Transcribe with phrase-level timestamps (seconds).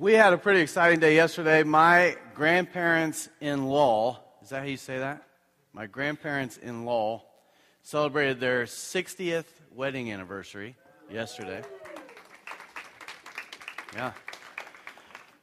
[0.00, 1.62] We had a pretty exciting day yesterday.
[1.62, 5.22] My grandparents in law, is that how you say that?
[5.74, 7.22] My grandparents in law
[7.82, 9.44] celebrated their 60th
[9.74, 10.74] wedding anniversary
[11.10, 11.60] yesterday.
[13.94, 14.12] Yeah.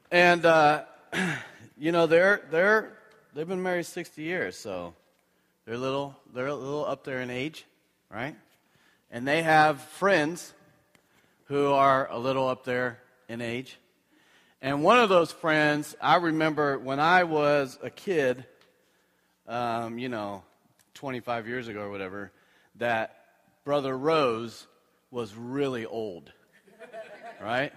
[0.09, 0.85] And, uh,
[1.77, 2.97] you know, they're, they're,
[3.35, 4.95] they've been married 60 years, so
[5.67, 7.63] they're little, they're a little up there in age,
[8.09, 8.35] right?
[9.11, 10.51] And they have friends
[11.43, 12.97] who are a little up there
[13.29, 13.77] in age.
[14.61, 18.45] And one of those friends, I remember when I was a kid,
[19.47, 20.43] um, you know,
[20.95, 22.31] 25 years ago or whatever,
[22.75, 23.15] that
[23.63, 24.65] Brother Rose
[25.11, 26.31] was really old.
[27.39, 27.71] Right?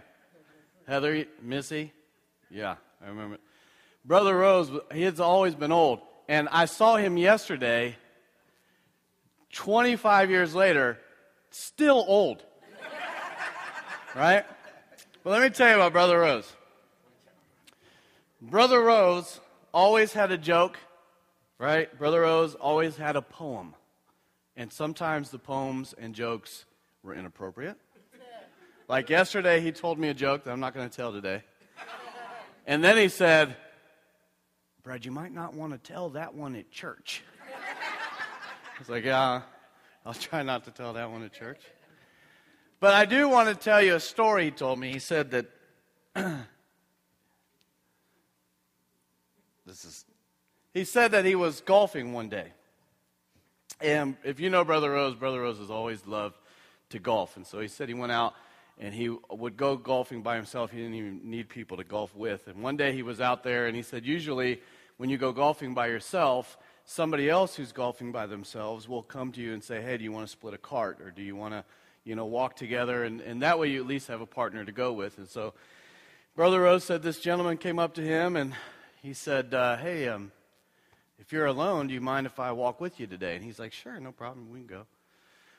[0.89, 1.93] Heather, Missy?
[2.51, 3.39] Yeah, I remember.
[4.07, 6.01] Brother Rose, he has always been old.
[6.29, 7.97] And I saw him yesterday,
[9.53, 10.99] 25 years later,
[11.51, 12.43] still old.
[14.15, 14.47] right?
[15.23, 16.51] But let me tell you about Brother Rose.
[18.43, 19.39] Brother Rose
[19.73, 20.79] always had a joke,
[21.59, 21.97] right?
[21.99, 23.75] Brother Rose always had a poem.
[24.57, 26.65] And sometimes the poems and jokes
[27.03, 27.77] were inappropriate.
[28.89, 31.43] Like yesterday, he told me a joke that I'm not going to tell today.
[32.67, 33.57] And then he said,
[34.83, 37.23] Brad, you might not want to tell that one at church.
[37.55, 39.43] I was like, yeah,
[40.07, 41.61] I'll try not to tell that one at church.
[42.81, 44.91] But I do want to tell you a story he told me.
[44.91, 45.47] He said that
[50.73, 52.53] He said that he was golfing one day.
[53.81, 56.37] And if you know Brother Rose, Brother Rose has always loved
[56.91, 57.37] to golf.
[57.37, 58.35] And so he said he went out
[58.79, 60.71] and he would go golfing by himself.
[60.71, 62.47] He didn't even need people to golf with.
[62.47, 64.61] And one day he was out there and he said, usually
[64.97, 69.41] when you go golfing by yourself, somebody else who's golfing by themselves will come to
[69.41, 71.01] you and say, hey, do you want to split a cart?
[71.01, 71.65] Or do you want to,
[72.05, 73.05] you know, walk together?
[73.05, 75.17] And, and that way you at least have a partner to go with.
[75.19, 75.55] And so
[76.37, 78.55] Brother Rose said this gentleman came up to him and
[79.03, 80.33] he said, uh, Hey, um,
[81.19, 83.37] if you're alone, do you mind if I walk with you today?
[83.37, 84.51] And he's like, Sure, no problem.
[84.51, 84.87] We can go.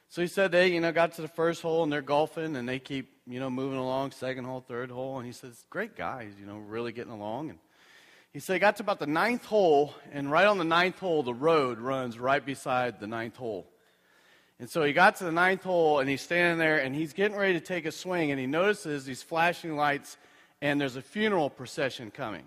[0.09, 2.67] So he said they, you know, got to the first hole and they're golfing and
[2.67, 5.17] they keep, you know, moving along, second hole, third hole.
[5.17, 7.49] And he says, Great guys, you know, really getting along.
[7.49, 7.59] And
[8.33, 11.21] he said he got to about the ninth hole, and right on the ninth hole,
[11.21, 13.67] the road runs right beside the ninth hole.
[14.57, 17.35] And so he got to the ninth hole and he's standing there and he's getting
[17.35, 20.17] ready to take a swing and he notices these flashing lights
[20.61, 22.43] and there's a funeral procession coming.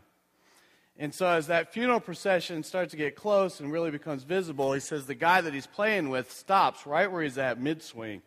[0.97, 4.81] And so, as that funeral procession starts to get close and really becomes visible, he
[4.81, 8.22] says the guy that he's playing with stops right where he's at, mid swing,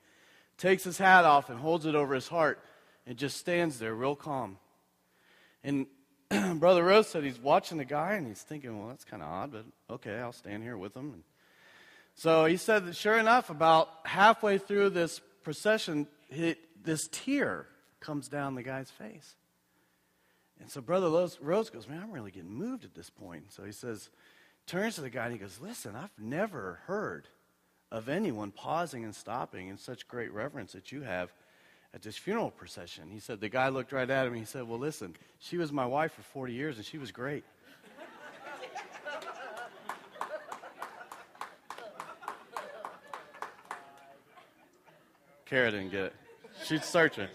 [0.57, 2.59] takes his hat off and holds it over his heart,
[3.05, 4.57] and just stands there real calm.
[5.63, 5.87] And
[6.59, 9.51] Brother Rose said he's watching the guy and he's thinking, well, that's kind of odd,
[9.51, 11.13] but okay, I'll stand here with him.
[11.13, 11.23] And
[12.15, 16.07] so he said that sure enough, about halfway through this procession,
[16.83, 17.67] this tear
[18.01, 19.35] comes down the guy's face.
[20.59, 21.09] And so Brother
[21.41, 23.51] Rose goes, Man, I'm really getting moved at this point.
[23.51, 24.09] So he says,
[24.65, 27.27] turns to the guy and he goes, Listen, I've never heard
[27.91, 31.31] of anyone pausing and stopping in such great reverence that you have
[31.93, 33.09] at this funeral procession.
[33.09, 35.71] He said, The guy looked right at him and he said, Well, listen, she was
[35.71, 37.43] my wife for 40 years and she was great.
[45.45, 46.15] Kara didn't get it.
[46.65, 47.29] She's searching.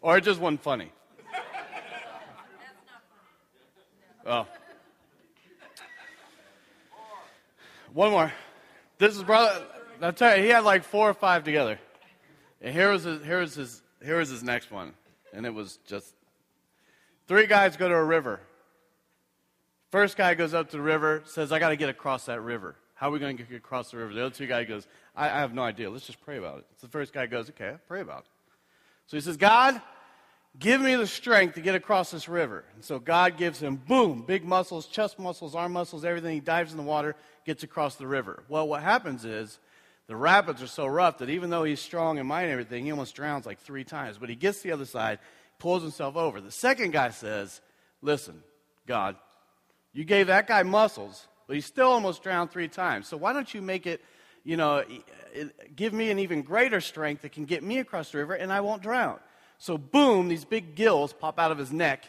[0.00, 0.92] Or it just wasn't funny.
[4.30, 4.46] Oh.
[7.92, 8.32] One more.
[8.98, 9.64] This is brother.
[10.00, 11.80] I'll tell you, he had like four or five together.
[12.62, 14.92] And here was his, here was his, here was his next one,
[15.32, 16.14] and it was just
[17.26, 18.38] three guys go to a river.
[19.90, 22.76] First guy goes up to the river, says, "I got to get across that river.
[22.94, 24.86] How are we going to get across the river?" The other two guy goes,
[25.16, 25.90] I, "I have no idea.
[25.90, 28.26] Let's just pray about it." So the first guy goes, "Okay, pray about it."
[29.06, 29.82] So he says, "God,
[30.58, 32.64] Give me the strength to get across this river.
[32.74, 36.34] And so God gives him, boom, big muscles, chest muscles, arm muscles, everything.
[36.34, 37.14] He dives in the water,
[37.46, 38.42] gets across the river.
[38.48, 39.58] Well, what happens is
[40.08, 42.90] the rapids are so rough that even though he's strong and mighty and everything, he
[42.90, 44.18] almost drowns like three times.
[44.18, 45.20] But he gets to the other side,
[45.60, 46.40] pulls himself over.
[46.40, 47.60] The second guy says,
[48.02, 48.42] Listen,
[48.86, 49.16] God,
[49.92, 53.06] you gave that guy muscles, but he still almost drowned three times.
[53.06, 54.02] So why don't you make it,
[54.42, 54.82] you know,
[55.76, 58.62] give me an even greater strength that can get me across the river and I
[58.62, 59.20] won't drown?
[59.60, 62.04] So, boom, these big gills pop out of his neck,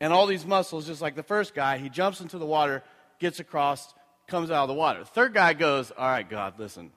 [0.00, 2.84] and all these muscles, just like the first guy, he jumps into the water,
[3.18, 3.92] gets across,
[4.28, 5.04] comes out of the water.
[5.04, 6.92] Third guy goes, All right, God, listen.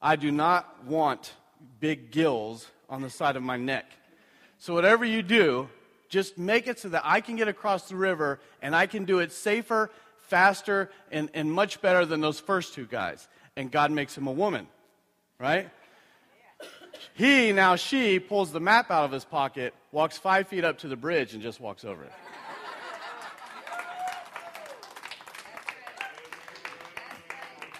[0.00, 1.32] I do not want
[1.80, 3.86] big gills on the side of my neck.
[4.58, 5.70] So, whatever you do,
[6.10, 9.20] just make it so that I can get across the river and I can do
[9.20, 13.26] it safer, faster, and, and much better than those first two guys.
[13.56, 14.66] And God makes him a woman,
[15.38, 15.70] right?
[17.14, 20.88] He, now she, pulls the map out of his pocket, walks five feet up to
[20.88, 22.12] the bridge, and just walks over it.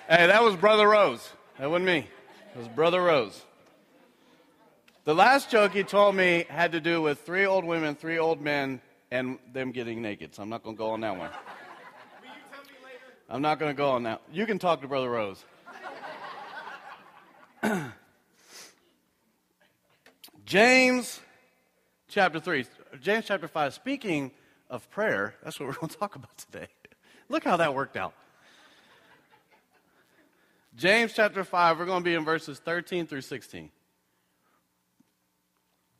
[0.08, 1.30] hey, that was Brother Rose.
[1.58, 2.06] That wasn't me.
[2.54, 3.44] It was Brother Rose.
[5.04, 8.40] The last joke he told me had to do with three old women, three old
[8.40, 8.80] men,
[9.10, 10.34] and them getting naked.
[10.34, 11.30] So I'm not going to go on that one.
[13.30, 14.22] I'm not going to go on that.
[14.32, 15.44] You can talk to Brother Rose.
[20.48, 21.20] James
[22.08, 22.64] chapter 3.
[23.02, 23.74] James chapter 5.
[23.74, 24.30] Speaking
[24.70, 26.68] of prayer, that's what we're going to talk about today.
[27.28, 28.14] Look how that worked out.
[30.74, 33.68] James chapter 5, we're going to be in verses 13 through 16.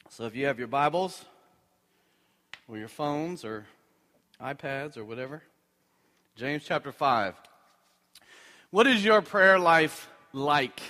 [0.09, 1.27] So if you have your Bibles
[2.69, 3.67] or your phones or
[4.43, 5.43] iPads or whatever,
[6.37, 7.35] James chapter 5.
[8.71, 10.81] What is your prayer life like?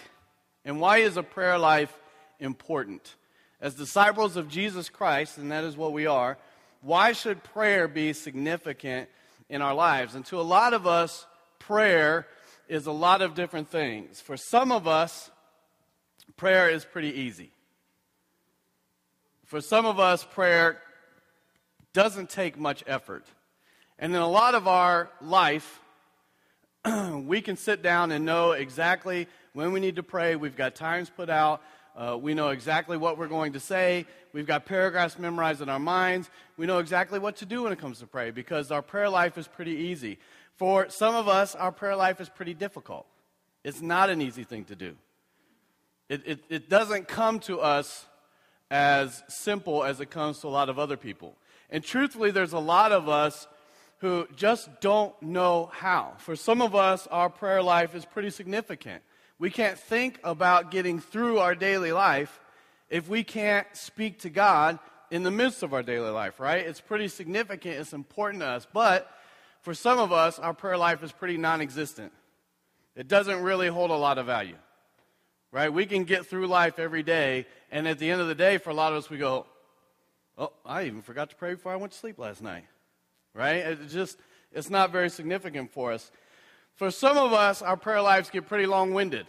[0.64, 1.92] And why is a prayer life
[2.38, 3.16] important?
[3.60, 6.38] As disciples of Jesus Christ, and that is what we are,
[6.80, 9.08] why should prayer be significant
[9.48, 10.14] in our lives?
[10.14, 11.26] And to a lot of us,
[11.58, 12.26] prayer
[12.68, 14.20] is a lot of different things.
[14.20, 15.30] For some of us,
[16.36, 17.50] prayer is pretty easy.
[19.44, 20.80] For some of us, prayer
[21.92, 23.24] doesn't take much effort.
[23.98, 25.80] And in a lot of our life,
[27.12, 30.36] we can sit down and know exactly when we need to pray.
[30.36, 31.62] We've got times put out.
[31.98, 34.06] Uh, we know exactly what we're going to say.
[34.32, 36.30] We've got paragraphs memorized in our minds.
[36.56, 39.36] We know exactly what to do when it comes to pray because our prayer life
[39.36, 40.18] is pretty easy.
[40.58, 43.04] For some of us, our prayer life is pretty difficult.
[43.64, 44.94] It's not an easy thing to do.
[46.08, 48.06] It, it, it doesn't come to us
[48.70, 51.34] as simple as it comes to a lot of other people.
[51.68, 53.48] And truthfully, there's a lot of us
[53.98, 56.12] who just don't know how.
[56.18, 59.02] For some of us, our prayer life is pretty significant.
[59.38, 62.40] We can't think about getting through our daily life
[62.90, 64.78] if we can't speak to God
[65.10, 66.66] in the midst of our daily life, right?
[66.66, 68.66] It's pretty significant, it's important to us.
[68.72, 69.10] But
[69.62, 72.12] for some of us, our prayer life is pretty non existent.
[72.96, 74.56] It doesn't really hold a lot of value,
[75.52, 75.72] right?
[75.72, 78.70] We can get through life every day, and at the end of the day, for
[78.70, 79.46] a lot of us, we go,
[80.36, 82.64] Oh, I even forgot to pray before I went to sleep last night,
[83.34, 83.56] right?
[83.56, 84.18] It just,
[84.52, 86.12] it's not very significant for us.
[86.78, 89.26] For some of us, our prayer lives get pretty long winded.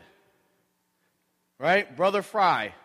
[1.58, 1.98] Right?
[1.98, 2.76] Brother Fry.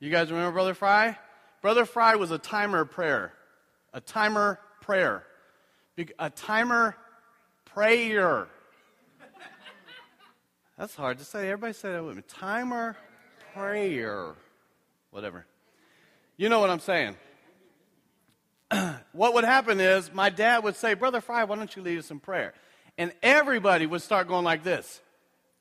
[0.00, 1.18] You guys remember Brother Fry?
[1.60, 3.34] Brother Fry was a timer prayer.
[3.92, 5.22] A timer prayer.
[6.18, 6.96] A timer
[7.66, 8.48] prayer.
[10.78, 11.50] That's hard to say.
[11.50, 12.22] Everybody say that with me.
[12.26, 12.96] Timer
[13.52, 14.32] prayer.
[15.10, 15.44] Whatever.
[16.38, 17.16] You know what I'm saying.
[19.12, 22.10] what would happen is my dad would say, Brother Fry, why don't you lead us
[22.10, 22.54] in prayer?
[22.98, 25.00] And everybody would start going like this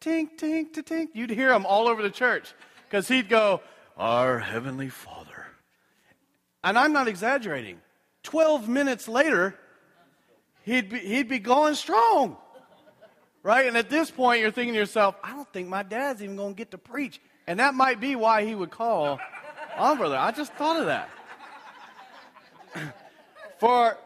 [0.01, 1.07] tink, tink, tink, tink.
[1.13, 2.53] You'd hear him all over the church
[2.85, 3.61] because he'd go,
[3.97, 5.45] Our Heavenly Father.
[6.63, 7.79] And I'm not exaggerating.
[8.23, 9.55] 12 minutes later,
[10.63, 12.37] he'd be, he'd be going strong.
[13.41, 13.67] Right?
[13.67, 16.53] And at this point, you're thinking to yourself, I don't think my dad's even going
[16.53, 17.21] to get to preach.
[17.47, 19.19] And that might be why he would call
[19.77, 20.17] on, brother.
[20.17, 21.09] I just thought of that.
[23.59, 23.97] For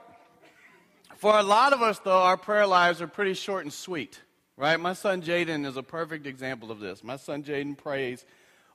[1.24, 4.20] for a lot of us, though, our prayer lives are pretty short and sweet,
[4.58, 4.78] right?
[4.78, 7.02] My son Jaden is a perfect example of this.
[7.02, 8.26] My son Jaden prays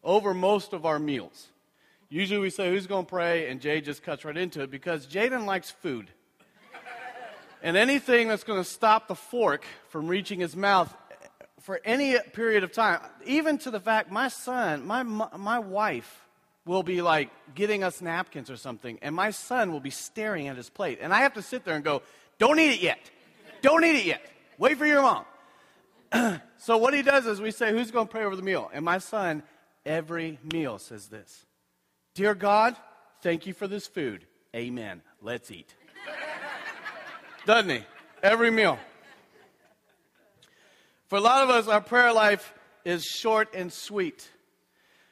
[0.02, 1.48] over most of our meals.
[2.08, 3.50] Usually we say, Who's going to pray?
[3.50, 6.08] And Jay just cuts right into it because Jaden likes food.
[7.62, 10.96] and anything that's going to stop the fork from reaching his mouth
[11.60, 16.24] for any period of time, even to the fact my son, my, my wife,
[16.64, 20.56] will be like getting us napkins or something, and my son will be staring at
[20.56, 20.98] his plate.
[21.02, 22.00] And I have to sit there and go,
[22.38, 22.98] don't eat it yet.
[23.62, 24.22] Don't eat it yet.
[24.58, 25.24] Wait for your mom.
[26.58, 28.70] so what he does is we say, Who's going to pray over the meal?
[28.72, 29.42] And my son,
[29.84, 31.46] every meal says this
[32.14, 32.76] Dear God,
[33.22, 34.24] thank you for this food.
[34.54, 35.02] Amen.
[35.20, 35.74] Let's eat.
[37.46, 37.80] Doesn't he?
[38.22, 38.78] Every meal.
[41.08, 42.52] For a lot of us, our prayer life
[42.84, 44.28] is short and sweet.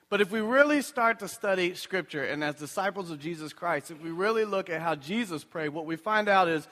[0.08, 4.00] But if we really start to study Scripture, and as disciples of Jesus Christ, if
[4.00, 6.68] we really look at how Jesus prayed, what we find out is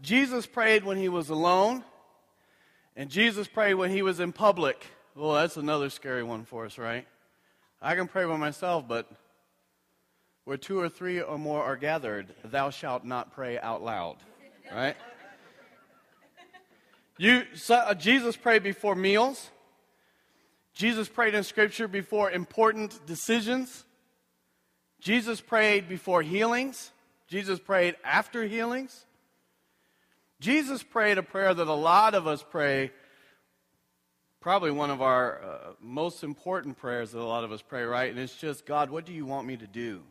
[0.00, 1.82] Jesus prayed when he was alone,
[2.94, 4.84] and Jesus prayed when he was in public.
[5.14, 7.06] Well, that's another scary one for us, right?
[7.82, 9.10] I can pray by myself, but
[10.44, 14.16] where two or three or more are gathered, thou shalt not pray out loud,
[14.72, 14.96] right?
[17.18, 19.50] You, so, uh, Jesus prayed before meals.
[20.72, 23.84] Jesus prayed in Scripture before important decisions.
[25.00, 26.92] Jesus prayed before healings.
[27.26, 29.04] Jesus prayed after healings.
[30.40, 32.92] Jesus prayed a prayer that a lot of us pray
[34.40, 38.10] probably one of our uh, most important prayers that a lot of us pray, right?
[38.10, 40.02] And it's just, God, what do you want me to do?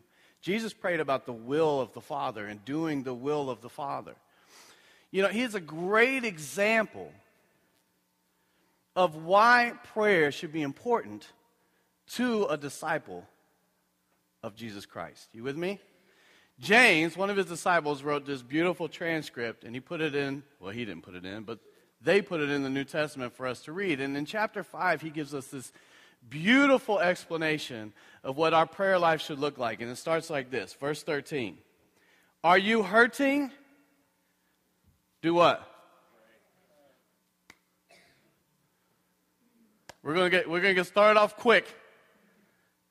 [0.42, 4.16] Jesus prayed about the will of the Father and doing the will of the Father.
[5.12, 7.12] You know, he's a great example
[8.96, 11.28] of why prayer should be important
[12.14, 13.26] to a disciple
[14.44, 15.30] of Jesus Christ.
[15.34, 15.80] You with me?
[16.60, 20.72] James, one of his disciples, wrote this beautiful transcript, and he put it in, well,
[20.72, 21.60] he didn't put it in, but
[22.02, 24.02] they put it in the New Testament for us to read.
[24.02, 25.72] And in chapter 5, he gives us this
[26.30, 29.82] beautiful explanation of what our prayer life should look like.
[29.82, 31.58] And it starts like this Verse 13
[32.44, 33.52] Are you hurting?
[35.22, 35.64] Do what?
[40.04, 41.68] We're going to get, we're going to get started off quick.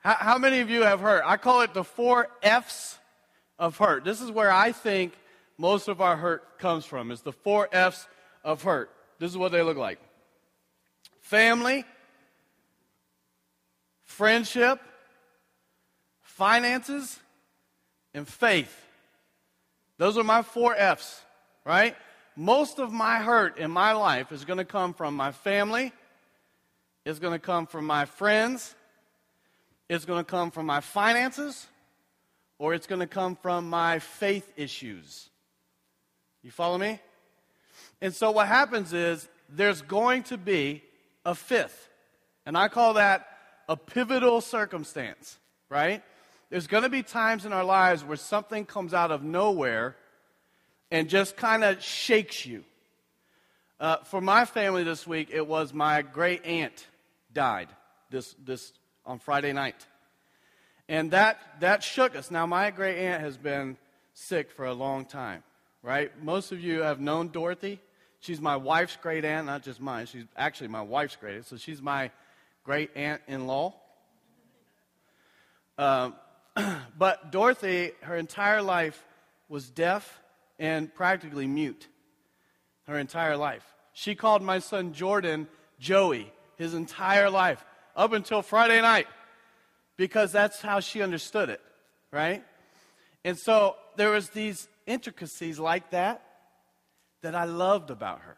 [0.00, 1.22] How, how many of you have hurt?
[1.24, 2.98] I call it the four F's
[3.58, 4.04] of hurt.
[4.04, 5.14] This is where I think
[5.58, 8.06] most of our hurt comes from, is the four F's
[8.44, 8.90] of hurt.
[9.18, 9.98] This is what they look like
[11.20, 11.84] family,
[14.04, 14.80] friendship,
[16.20, 17.18] finances,
[18.14, 18.74] and faith.
[19.98, 21.22] Those are my four F's,
[21.64, 21.96] right?
[22.36, 25.92] Most of my hurt in my life is going to come from my family,
[27.04, 28.74] it's going to come from my friends,
[29.88, 31.66] it's going to come from my finances,
[32.58, 35.28] or it's going to come from my faith issues.
[36.42, 37.00] You follow me?
[38.00, 40.82] And so what happens is there's going to be
[41.24, 41.88] a fifth.
[42.44, 43.26] And I call that
[43.68, 45.36] a pivotal circumstance,
[45.68, 46.02] right?
[46.50, 49.96] There's going to be times in our lives where something comes out of nowhere
[50.90, 52.64] and just kind of shakes you.
[53.78, 56.86] Uh, for my family this week, it was my great aunt
[57.32, 57.68] died
[58.10, 58.72] this, this
[59.04, 59.86] on Friday night.
[60.88, 62.30] And that, that shook us.
[62.30, 63.76] Now, my great aunt has been
[64.14, 65.42] sick for a long time,
[65.82, 66.10] right?
[66.22, 67.80] Most of you have known Dorothy.
[68.20, 70.06] She's my wife's great aunt, not just mine.
[70.06, 71.46] She's actually my wife's great aunt.
[71.46, 72.10] So she's my
[72.64, 73.74] great aunt in law.
[75.76, 76.14] Um,
[76.98, 79.04] but Dorothy, her entire life
[79.48, 80.20] was deaf
[80.58, 81.88] and practically mute.
[82.86, 83.64] Her entire life.
[83.92, 85.48] She called my son Jordan
[85.80, 87.64] Joey his entire life
[87.96, 89.06] up until Friday night
[89.96, 91.60] because that's how she understood it,
[92.12, 92.44] right?
[93.24, 96.22] And so there was these intricacies like that
[97.22, 98.36] that I loved about her.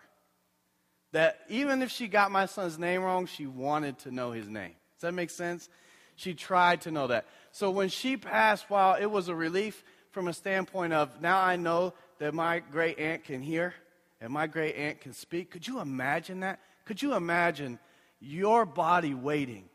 [1.12, 4.74] That even if she got my son's name wrong, she wanted to know his name.
[4.96, 5.68] Does that make sense?
[6.16, 7.26] She tried to know that.
[7.52, 11.56] So when she passed, while it was a relief from a standpoint of now I
[11.56, 13.74] know that my great aunt can hear
[14.20, 16.60] and my great aunt can speak, could you imagine that?
[16.84, 17.78] Could you imagine
[18.20, 19.68] your body waiting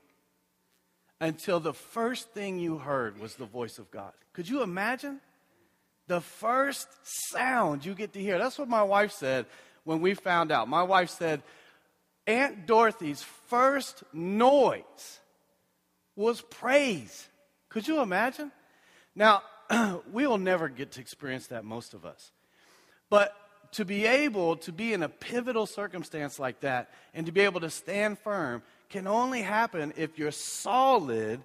[1.24, 4.12] until the first thing you heard was the voice of God.
[4.34, 5.22] Could you imagine?
[6.08, 6.90] The first
[7.32, 8.38] sound you get to hear.
[8.38, 9.46] That's what my wife said
[9.86, 10.68] when we found out.
[10.68, 11.42] My wife said,
[12.28, 15.20] Aunt Dorothy's first noise
[16.18, 17.26] was praise.
[17.70, 18.52] Could you imagine?
[19.16, 19.44] Now,
[20.12, 22.32] we'll never get to experience that, most of us.
[23.10, 23.34] But
[23.74, 27.62] to be able to be in a pivotal circumstance like that and to be able
[27.62, 28.62] to stand firm
[28.94, 31.42] can only happen if you're solid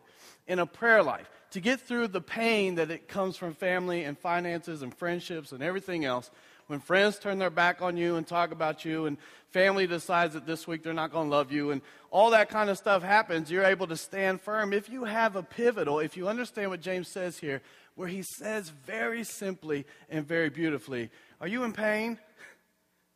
[0.46, 1.30] in a prayer life.
[1.52, 5.62] To get through the pain that it comes from family and finances and friendships and
[5.62, 6.30] everything else,
[6.66, 9.16] when friends turn their back on you and talk about you, and
[9.50, 12.68] family decides that this week they're not going to love you, and all that kind
[12.68, 14.74] of stuff happens, you're able to stand firm.
[14.74, 17.62] If you have a pivotal, if you understand what James says here,
[17.94, 21.08] where he says very simply and very beautifully,
[21.40, 22.18] Are you in pain?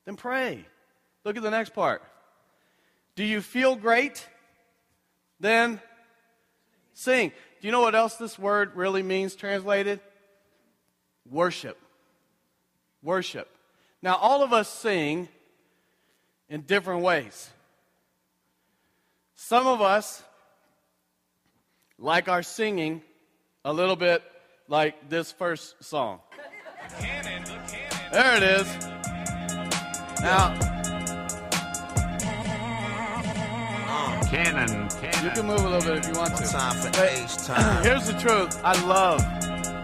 [0.06, 0.64] Then pray.
[1.22, 2.02] Look at the next part.
[3.14, 4.26] Do you feel great?
[5.40, 5.80] Then
[6.94, 7.30] sing.
[7.60, 10.00] Do you know what else this word really means translated?
[11.30, 11.78] Worship.
[13.02, 13.48] Worship.
[14.00, 15.28] Now, all of us sing
[16.48, 17.50] in different ways.
[19.34, 20.22] Some of us
[21.98, 23.02] like our singing
[23.64, 24.22] a little bit
[24.68, 26.20] like this first song.
[28.12, 28.66] There it is.
[30.20, 30.71] Now,
[34.32, 35.24] Cannon, cannon.
[35.24, 36.44] You can move a little bit if you want to.
[36.48, 37.84] Time for But H time.
[37.84, 38.58] Here's the truth.
[38.64, 39.20] I love,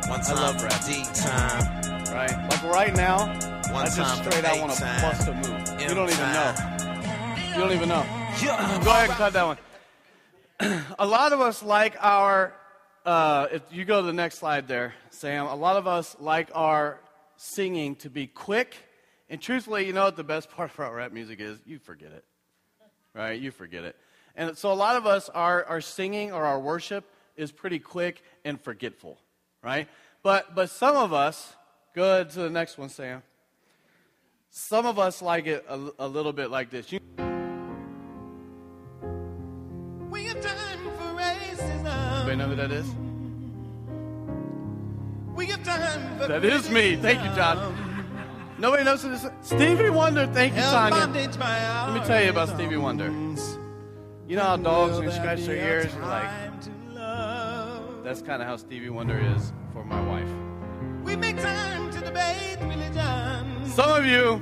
[0.08, 0.84] One I time love for rap.
[0.86, 1.82] D time.
[2.14, 2.48] right?
[2.50, 3.26] Like right now,
[3.74, 5.02] One I just time for straight out want to time.
[5.02, 5.80] bust a move.
[5.82, 6.54] You don't even know.
[7.52, 8.06] You don't even know.
[8.82, 9.58] Go ahead and cut that one.
[10.98, 12.54] a lot of us like our,
[13.04, 16.50] uh, if you go to the next slide there, Sam, a lot of us like
[16.54, 16.98] our
[17.36, 18.78] singing to be quick.
[19.28, 21.58] And truthfully, you know what the best part about rap music is?
[21.66, 22.24] You forget it.
[23.14, 23.38] Right?
[23.38, 23.94] You forget it.
[24.38, 27.04] And so a lot of us, our, our singing or our worship
[27.36, 29.18] is pretty quick and forgetful,
[29.64, 29.88] right?
[30.22, 31.54] But, but some of us,
[31.92, 33.24] go to the next one, Sam.
[34.50, 36.92] Some of us like it a, a little bit like this.
[36.92, 37.00] You,
[42.20, 42.86] Anybody know who that is?
[46.28, 46.94] that is me.
[46.96, 47.74] Thank you, John.
[48.58, 49.30] Nobody knows who this is.
[49.42, 50.26] Stevie Wonder.
[50.26, 50.96] Thank you, Sonia.
[50.96, 53.12] Let me tell you about Stevie Wonder.
[54.28, 58.04] You know how dogs, when scratch their ears, you're like, to love?
[58.04, 60.28] that's kind of how Stevie Wonder is for my wife.
[61.02, 63.70] We make time to debate religion.
[63.70, 64.38] Some of you,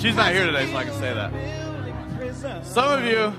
[0.00, 2.64] she's not here today, so I can say that.
[2.64, 3.32] Some of you,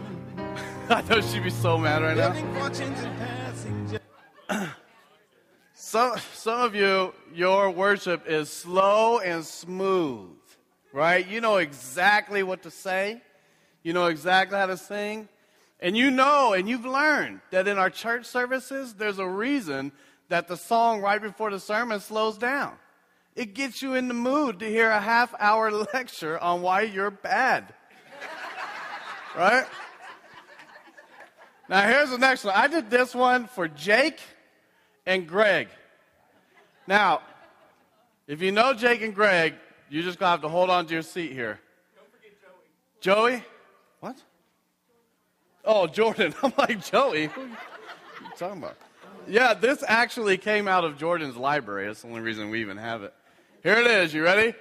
[0.89, 2.33] I know she'd be so mad right now.
[2.33, 3.99] Building fortunes and passing ju-
[5.73, 10.35] Some, some of you, your worship is slow and smooth,
[10.91, 11.25] right?
[11.25, 13.21] You know exactly what to say,
[13.85, 15.29] you know exactly how to sing,
[15.79, 19.91] and you know and you've learned that in our church services, there's a reason
[20.27, 22.73] that the song right before the sermon slows down.
[23.35, 27.11] It gets you in the mood to hear a half hour lecture on why you're
[27.11, 27.75] bad.
[29.37, 29.67] right?
[31.69, 32.55] Now, here's the next one.
[32.55, 34.19] I did this one for Jake
[35.05, 35.67] and Greg.
[36.87, 37.21] Now,
[38.27, 39.53] if you know Jake and Greg,
[39.91, 41.59] you're just going to have to hold on to your seat here.
[41.95, 43.35] Don't forget Joey.
[43.35, 43.45] Joey?
[43.99, 44.21] What?
[45.63, 46.33] Oh, Jordan.
[46.43, 47.27] I'm like, Joey?
[47.27, 47.55] What are you
[48.37, 48.77] talking about?
[49.27, 51.87] Yeah, this actually came out of Jordan's library.
[51.87, 53.13] That's the only reason we even have it.
[53.63, 54.13] Here it is.
[54.13, 54.53] You ready?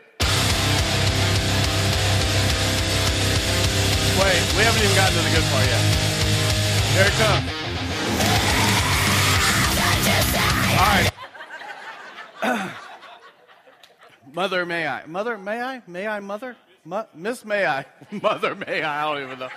[4.16, 5.82] Wait, we haven't even gotten to the good part yet.
[6.94, 7.50] Here it comes.
[10.74, 12.70] All right.
[14.32, 15.06] Mother, may I?
[15.06, 15.82] Mother, may I?
[15.86, 16.56] May I, mother?
[16.84, 17.86] Mo- Miss, may I?
[18.10, 19.02] Mother, may I?
[19.02, 19.48] I don't even know.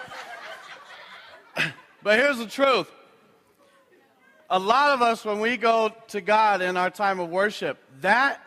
[2.03, 2.89] but here's the truth.
[4.49, 8.41] A lot of us, when we go to God in our time of worship, that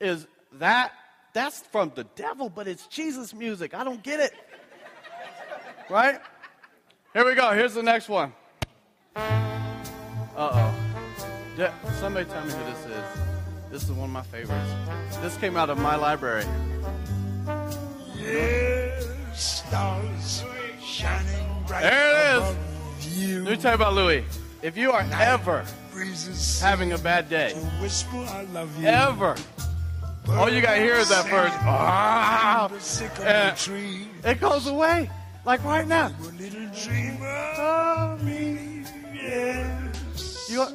[0.00, 0.92] is that
[1.32, 3.74] that's from the devil, but it's Jesus music.
[3.74, 4.32] I don't get it.
[5.90, 6.20] Right?
[7.12, 7.52] Here we go.
[7.52, 8.32] Here's the next one.
[9.16, 9.22] Uh
[10.36, 10.74] oh.
[11.98, 13.20] Somebody tell me who this is.
[13.70, 14.70] This is one of my favorites.
[15.22, 16.44] This came out of my library.
[19.34, 20.44] Stars
[20.82, 22.56] shining bright There it
[23.02, 23.18] is.
[23.18, 23.44] you.
[23.44, 24.24] Let me tell you about Louis.
[24.62, 25.64] If you are ever
[26.60, 28.86] having a bad day, to whisper I love you.
[28.88, 29.36] ever,
[30.28, 34.08] all you gotta hear is that first, ah, The sycamore and tree.
[34.24, 35.10] it goes away.
[35.44, 36.08] Like right now.
[36.08, 38.82] A little dreamer of me.
[39.14, 40.48] Yes.
[40.50, 40.66] You,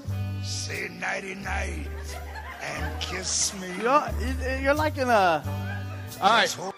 [0.44, 1.88] Say nighty night
[2.64, 3.68] and kiss me.
[3.82, 5.44] you're, you're like in a.
[6.22, 6.42] All right.
[6.42, 6.76] Let's hope-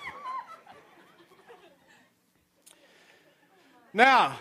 [3.95, 4.38] Now,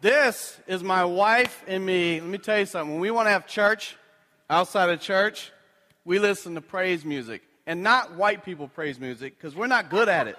[0.00, 2.22] this is my wife and me.
[2.22, 2.92] Let me tell you something.
[2.92, 3.96] When we want to have church
[4.48, 5.52] outside of church,
[6.06, 7.42] we listen to praise music.
[7.66, 10.38] And not white people praise music, because we're not good at it.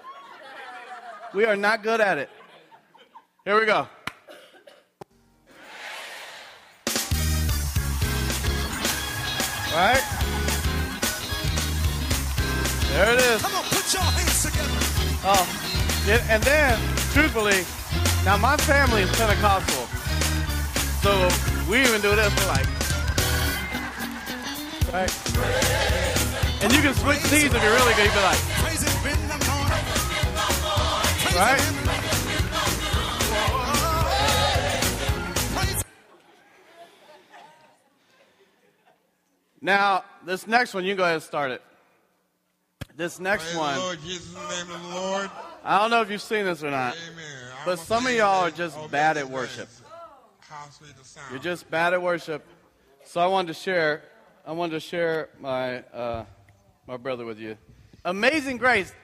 [1.32, 2.28] We are not good at it.
[3.44, 3.86] Here we go.
[9.74, 10.02] Right?
[12.90, 13.42] There it is.
[13.42, 14.68] Come on, put your hands together.
[15.24, 15.46] Oh,
[16.30, 16.80] and then,
[17.12, 17.64] truthfully,
[18.26, 19.86] now my family is Pentecostal,
[21.00, 21.28] so
[21.70, 22.34] we even do this.
[22.36, 22.66] We're like,
[24.92, 25.12] right?
[26.62, 28.06] And you can switch seeds if you're really good.
[28.06, 29.84] You'd be like, Praise him, bend the morning.
[31.22, 31.72] Praise right?
[39.60, 41.62] Now, this next one, you go ahead and start it.
[42.96, 45.30] This next Praise one, Lord Jesus, name of the Lord.
[45.64, 47.45] I don't know if you've seen this or not, Amen.
[47.66, 49.68] But some of y'all are just bad at worship.
[51.30, 52.46] You're just bad at worship.
[53.04, 54.02] So I wanted to share.
[54.46, 56.24] I wanted to share my uh,
[56.86, 57.58] my brother with you.
[58.04, 58.94] Amazing Grace.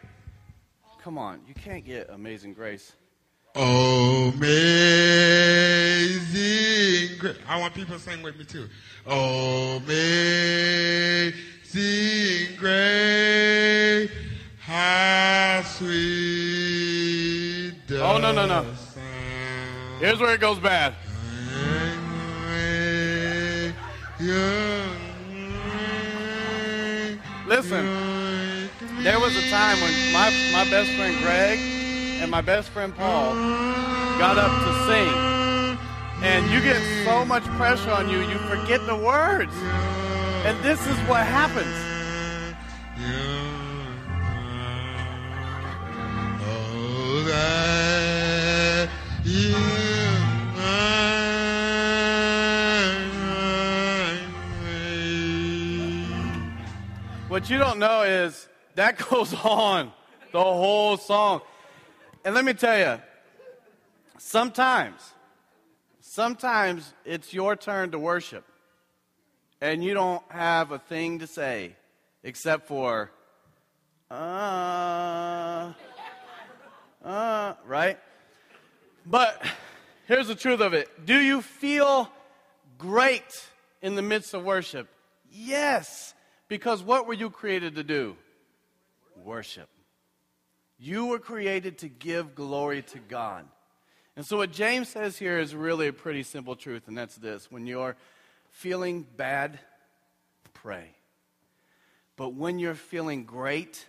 [1.03, 2.93] Come on, you can't get Amazing Grace.
[3.55, 4.39] Amazing
[7.19, 7.37] grace.
[7.47, 8.69] I want people to sing with me too.
[9.07, 11.37] Oh, amazing
[12.57, 14.11] grace.
[14.65, 16.53] How sweet
[17.91, 18.65] Oh, no, no, no.
[19.99, 20.95] Here's where it goes bad.
[27.47, 27.87] Listen,
[29.03, 31.59] there was a time when my, my best friend Greg
[32.23, 33.35] and my best friend Paul
[34.19, 35.09] got up to sing.
[36.23, 39.55] And you get so much pressure on you, you forget the words.
[40.45, 41.92] And this is what happens.
[57.43, 59.91] What you don't know is that goes on
[60.31, 61.41] the whole song.
[62.25, 63.03] And let me tell you,
[64.17, 65.13] sometimes,
[66.15, 68.45] Sometimes it's your turn to worship,
[69.63, 71.75] and you don't have a thing to say
[72.23, 73.11] except for,
[74.11, 75.73] uh,
[77.03, 77.99] uh, right?
[79.07, 79.43] But
[80.07, 82.13] here's the truth of it Do you feel
[82.77, 83.49] great
[83.81, 84.89] in the midst of worship?
[85.31, 86.13] Yes,
[86.53, 88.15] because what were you created to do?
[89.25, 89.71] Worship.
[90.79, 93.47] You were created to give glory to God.
[94.17, 97.51] And so, what James says here is really a pretty simple truth, and that's this
[97.51, 97.97] when you're
[98.51, 99.61] feeling bad,
[100.53, 100.91] pray.
[102.17, 103.87] But when you're feeling great,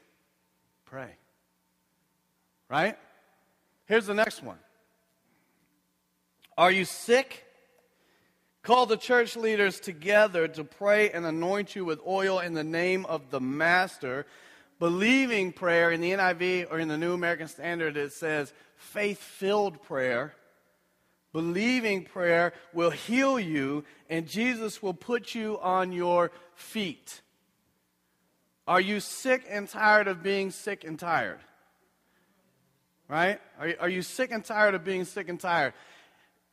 [0.85, 1.17] pray.
[2.69, 2.97] Right?
[3.87, 4.59] Here's the next one
[6.57, 7.42] Are you sick?
[8.63, 13.05] Call the church leaders together to pray and anoint you with oil in the name
[13.05, 14.25] of the Master.
[14.79, 19.83] Believing prayer in the NIV or in the New American Standard, it says faith filled
[19.83, 20.33] prayer.
[21.33, 27.21] Believing prayer will heal you, and Jesus will put you on your feet.
[28.65, 31.39] Are you sick and tired of being sick and tired?
[33.09, 33.41] Right?
[33.59, 35.73] Are you, are you sick and tired of being sick and tired?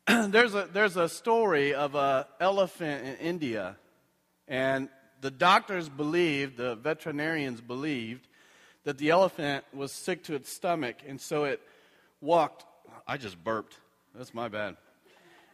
[0.28, 3.76] there's, a, there's a story of an elephant in India,
[4.48, 4.88] and
[5.20, 8.26] the doctors believed, the veterinarians believed,
[8.84, 11.60] that the elephant was sick to its stomach, and so it
[12.20, 12.64] walked.
[13.06, 13.76] I just burped.
[14.14, 14.76] That's my bad.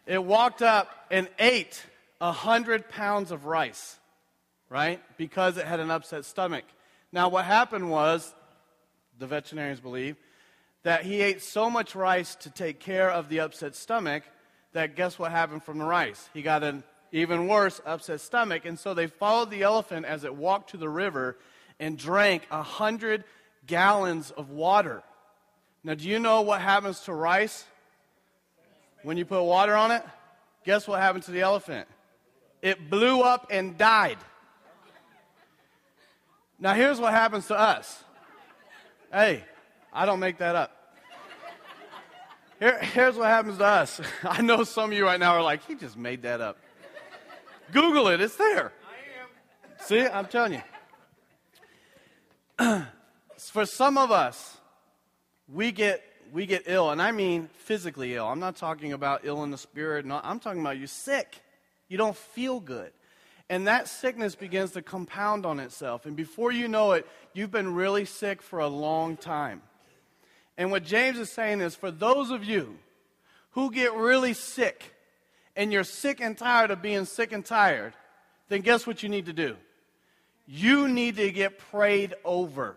[0.05, 1.83] It walked up and ate
[2.21, 3.99] a hundred pounds of rice,
[4.69, 5.01] right?
[5.17, 6.63] Because it had an upset stomach.
[7.11, 8.33] Now, what happened was,
[9.19, 10.15] the veterinarians believe,
[10.83, 14.23] that he ate so much rice to take care of the upset stomach
[14.73, 16.29] that guess what happened from the rice?
[16.33, 18.65] He got an even worse upset stomach.
[18.65, 21.37] And so they followed the elephant as it walked to the river
[21.79, 23.23] and drank a hundred
[23.65, 25.03] gallons of water.
[25.83, 27.65] Now, do you know what happens to rice
[29.03, 30.03] when you put water on it?
[30.65, 31.87] Guess what happened to the elephant?
[32.61, 34.17] It blew up and died.
[36.59, 38.03] Now, here's what happens to us.
[39.13, 39.43] Hey,
[39.93, 40.76] I don't make that up.
[42.59, 44.01] Here, here's what happens to us.
[44.23, 46.57] I know some of you right now are like, he just made that up.
[47.71, 48.71] Google it, it's there.
[48.87, 49.85] I am.
[49.85, 50.61] See, I'm telling
[52.59, 52.85] you.
[53.37, 54.57] For some of us,
[55.47, 58.27] we get we get ill, and I mean physically ill.
[58.27, 60.05] I'm not talking about ill in the spirit.
[60.05, 61.41] No, I'm talking about you sick.
[61.87, 62.91] You don't feel good.
[63.49, 66.05] And that sickness begins to compound on itself.
[66.05, 69.61] And before you know it, you've been really sick for a long time.
[70.57, 72.77] And what James is saying is for those of you
[73.51, 74.93] who get really sick
[75.55, 77.93] and you're sick and tired of being sick and tired,
[78.49, 79.55] then guess what you need to do?
[80.47, 82.75] You need to get prayed over,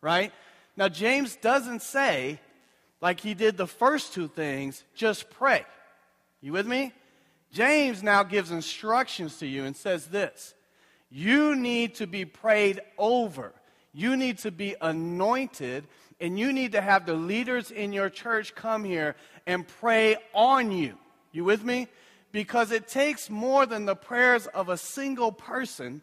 [0.00, 0.32] right?
[0.76, 2.38] Now, James doesn't say,
[3.00, 5.64] like he did the first two things, just pray.
[6.40, 6.92] You with me?
[7.52, 10.54] James now gives instructions to you and says this
[11.10, 13.52] You need to be prayed over,
[13.92, 15.86] you need to be anointed,
[16.20, 20.72] and you need to have the leaders in your church come here and pray on
[20.72, 20.98] you.
[21.32, 21.88] You with me?
[22.32, 26.02] Because it takes more than the prayers of a single person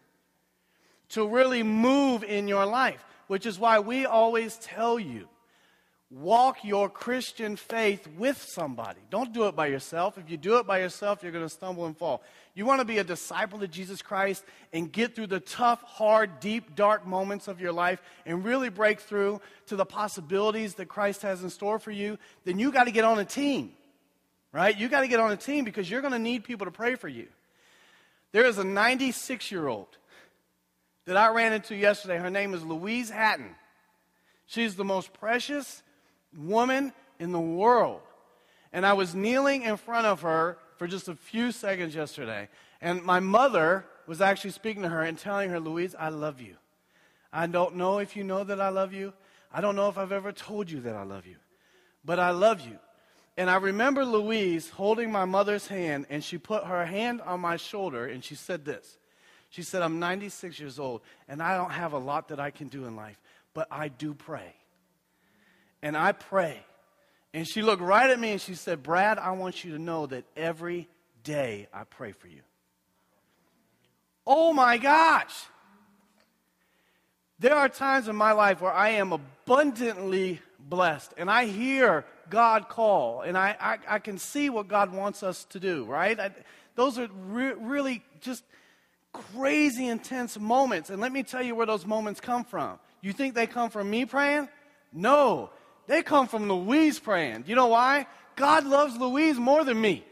[1.09, 5.27] to really move in your life which is why we always tell you
[6.15, 9.01] walk your Christian faith with somebody.
[9.09, 10.17] Don't do it by yourself.
[10.17, 12.23] If you do it by yourself, you're going to stumble and fall.
[12.53, 16.39] You want to be a disciple of Jesus Christ and get through the tough, hard,
[16.39, 21.21] deep, dark moments of your life and really break through to the possibilities that Christ
[21.23, 23.73] has in store for you, then you got to get on a team.
[24.53, 24.77] Right?
[24.77, 26.95] You got to get on a team because you're going to need people to pray
[26.95, 27.27] for you.
[28.31, 29.97] There is a 96 year old
[31.07, 32.17] that I ran into yesterday.
[32.17, 33.53] Her name is Louise Hatton.
[34.45, 35.83] She's the most precious
[36.37, 38.01] woman in the world.
[38.73, 42.49] And I was kneeling in front of her for just a few seconds yesterday.
[42.81, 46.55] And my mother was actually speaking to her and telling her, Louise, I love you.
[47.31, 49.13] I don't know if you know that I love you.
[49.51, 51.37] I don't know if I've ever told you that I love you.
[52.03, 52.77] But I love you.
[53.37, 57.57] And I remember Louise holding my mother's hand, and she put her hand on my
[57.57, 58.97] shoulder, and she said this
[59.55, 62.67] she said, I'm 96 years old and I don't have a lot that I can
[62.67, 63.17] do in life,
[63.53, 64.53] but I do pray.
[65.85, 66.57] And I pray.
[67.31, 70.07] And she looked right at me and she said, Brad, I want you to know
[70.07, 70.87] that every
[71.23, 72.41] day I pray for you.
[74.25, 75.31] Oh my gosh.
[77.37, 82.67] There are times in my life where I am abundantly blessed and I hear God
[82.67, 86.19] call and I, I, I can see what God wants us to do, right?
[86.19, 86.31] I,
[86.73, 88.43] those are re- really just
[89.13, 90.89] crazy intense moments.
[90.89, 92.79] And let me tell you where those moments come from.
[93.01, 94.49] You think they come from me praying?
[94.91, 95.51] No,
[95.87, 97.45] they come from Louise praying.
[97.47, 98.07] You know why?
[98.35, 100.03] God loves Louise more than me.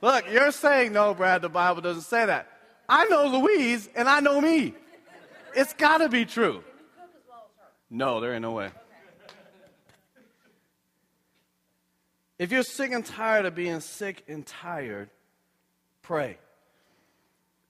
[0.00, 2.48] Look, you're saying, no, Brad, the Bible doesn't say that.
[2.88, 4.74] I know Louise and I know me.
[5.54, 6.62] It's got to be true.
[7.90, 8.70] No, there ain't no way.
[12.38, 15.08] If you're sick and tired of being sick and tired,
[16.02, 16.36] pray.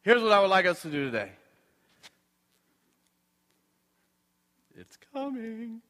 [0.02, 1.30] Here's what I would like us to do today
[5.16, 5.80] coming.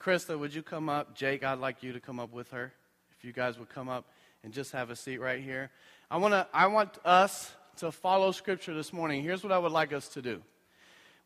[0.00, 1.14] Krista, would you come up?
[1.14, 2.72] Jake, I'd like you to come up with her.
[3.16, 4.04] If you guys would come up
[4.42, 5.70] and just have a seat right here.
[6.10, 9.22] I, wanna, I want us to follow Scripture this morning.
[9.22, 10.42] Here's what I would like us to do.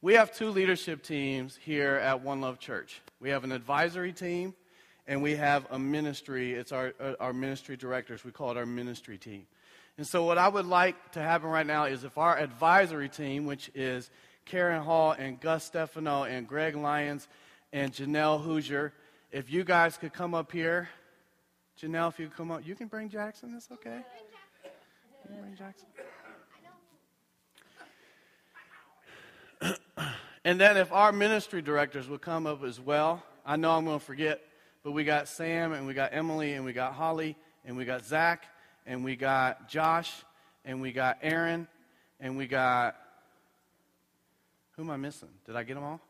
[0.02, 3.00] We have two leadership teams here at One Love Church.
[3.18, 4.52] We have an advisory team,
[5.06, 6.52] and we have a ministry.
[6.52, 8.26] It's our, uh, our ministry directors.
[8.26, 9.46] We call it our ministry team.
[9.96, 13.46] And so, what I would like to happen right now is if our advisory team,
[13.46, 14.10] which is
[14.44, 17.28] Karen Hall and Gus Stefano and Greg Lyons
[17.72, 18.92] and Janelle Hoosier,
[19.30, 20.88] if you guys could come up here.
[21.80, 23.52] Janelle, if you come up, you can bring Jackson.
[23.52, 24.00] That's okay.
[25.30, 25.86] You bring Jackson.
[30.44, 33.98] and then if our ministry directors would come up as well, I know I'm going
[33.98, 34.40] to forget,
[34.84, 38.04] but we got Sam and we got Emily and we got Holly and we got
[38.04, 38.44] Zach
[38.86, 40.12] and we got Josh
[40.64, 41.68] and we got Aaron
[42.20, 42.96] and we got
[44.76, 45.28] who am I missing?
[45.46, 46.00] Did I get them all?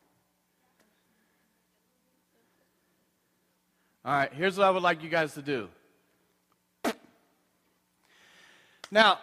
[4.05, 5.68] All right, here's what I would like you guys to do.
[8.90, 9.20] Now,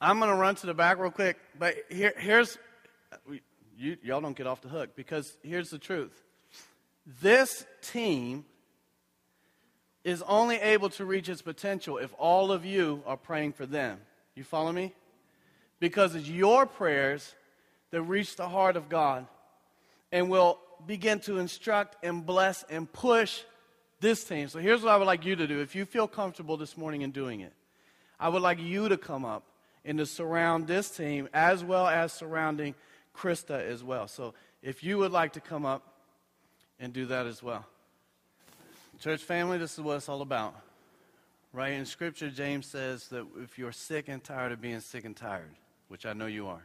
[0.00, 2.58] I'm going to run to the back real quick, but here, here's,
[3.78, 6.24] you, y'all don't get off the hook because here's the truth.
[7.20, 8.44] This team
[10.02, 14.00] is only able to reach its potential if all of you are praying for them.
[14.34, 14.92] You follow me?
[15.78, 17.34] Because it's your prayers
[17.90, 19.26] that reach the heart of God
[20.12, 23.42] and will begin to instruct and bless and push
[24.00, 24.48] this team.
[24.48, 25.60] So here's what I would like you to do.
[25.60, 27.52] If you feel comfortable this morning in doing it,
[28.18, 29.44] I would like you to come up
[29.84, 32.74] and to surround this team as well as surrounding
[33.16, 34.08] Krista as well.
[34.08, 35.82] So if you would like to come up
[36.78, 37.66] and do that as well.
[38.98, 40.54] Church family, this is what it's all about.
[41.52, 41.72] Right?
[41.72, 45.50] In Scripture, James says that if you're sick and tired of being sick and tired,
[45.88, 46.64] which I know you are,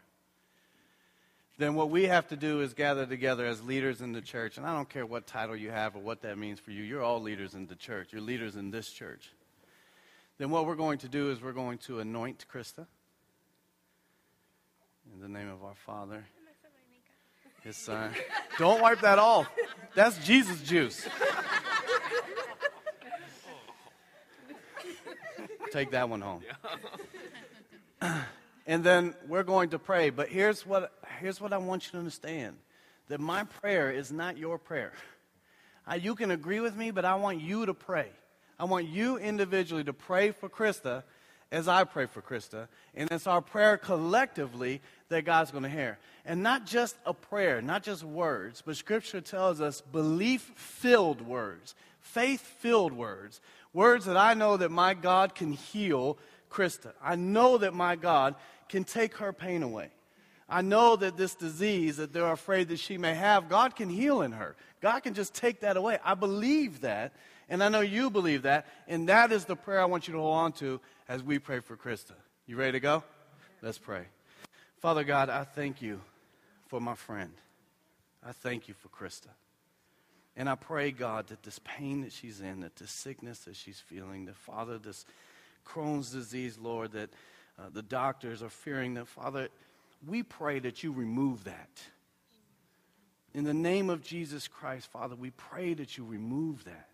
[1.58, 4.58] then what we have to do is gather together as leaders in the church.
[4.58, 6.84] And I don't care what title you have or what that means for you.
[6.84, 8.10] You're all leaders in the church.
[8.12, 9.32] You're leaders in this church.
[10.38, 12.86] Then what we're going to do is we're going to anoint Krista
[15.14, 16.26] in the name of our Father,
[17.64, 18.12] His Son.
[18.58, 19.48] Don't wipe that off.
[19.94, 21.08] That's Jesus juice.
[25.72, 26.42] Take that one home.
[28.68, 30.10] And then we're going to pray.
[30.10, 32.58] But here's what, here's what I want you to understand
[33.08, 34.94] that my prayer is not your prayer.
[35.88, 38.10] I, you can agree with me, but I want you to pray.
[38.58, 41.04] I want you individually to pray for Krista
[41.52, 42.68] as I pray for Krista.
[42.96, 46.00] And it's our prayer collectively that God's going to hear.
[46.26, 51.76] And not just a prayer, not just words, but Scripture tells us belief filled words,
[52.00, 53.42] faith filled words,
[53.74, 56.18] words that I know that my God can heal
[56.56, 56.94] Krista.
[57.04, 58.36] I know that my God
[58.70, 59.90] can take her pain away.
[60.48, 64.22] I know that this disease that they're afraid that she may have, God can heal
[64.22, 64.56] in her.
[64.80, 65.98] God can just take that away.
[66.04, 67.14] I believe that,
[67.50, 70.20] and I know you believe that, and that is the prayer I want you to
[70.20, 72.14] hold on to as we pray for Krista.
[72.46, 73.04] You ready to go?
[73.62, 74.04] Let's pray.
[74.78, 76.00] Father God, I thank you
[76.68, 77.32] for my friend.
[78.24, 79.30] I thank you for Krista.
[80.38, 83.80] And I pray, God, that this pain that she's in, that this sickness that she's
[83.80, 85.06] feeling, that, Father, this
[85.66, 87.10] Crohn's disease, Lord, that
[87.60, 89.50] uh, the doctors are fearing that, Father,
[90.08, 91.70] we pray that you remove that.
[93.34, 96.90] In the name of Jesus Christ, Father, we pray that you remove that.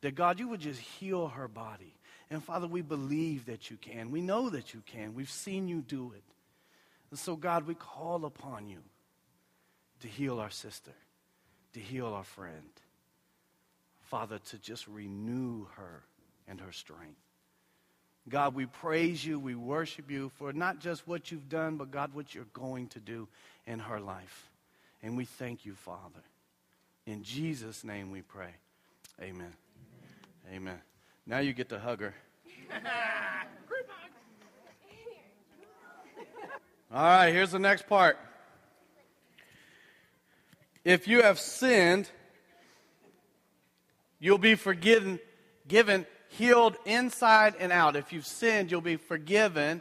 [0.00, 1.94] That, God, you would just heal her body.
[2.30, 4.10] And, Father, we believe that you can.
[4.10, 5.14] We know that you can.
[5.14, 6.22] We've seen you do it.
[7.10, 8.80] And so, God, we call upon you
[10.00, 10.92] to heal our sister,
[11.72, 12.70] to heal our friend.
[14.02, 16.02] Father, to just renew her
[16.46, 17.20] and her strength.
[18.28, 22.14] God, we praise you, we worship you for not just what you've done, but God,
[22.14, 23.28] what you're going to do
[23.66, 24.48] in her life.
[25.02, 26.22] And we thank you, Father.
[27.06, 28.50] In Jesus' name we pray.
[29.20, 29.52] Amen.
[30.46, 30.54] Amen.
[30.54, 30.78] Amen.
[31.26, 32.14] Now you get to hug her.
[36.90, 38.18] All right, here's the next part.
[40.84, 42.10] If you have sinned,
[44.18, 45.20] you'll be forgiven,
[45.66, 47.96] given healed inside and out.
[47.96, 49.80] If you've sinned, you'll be forgiven,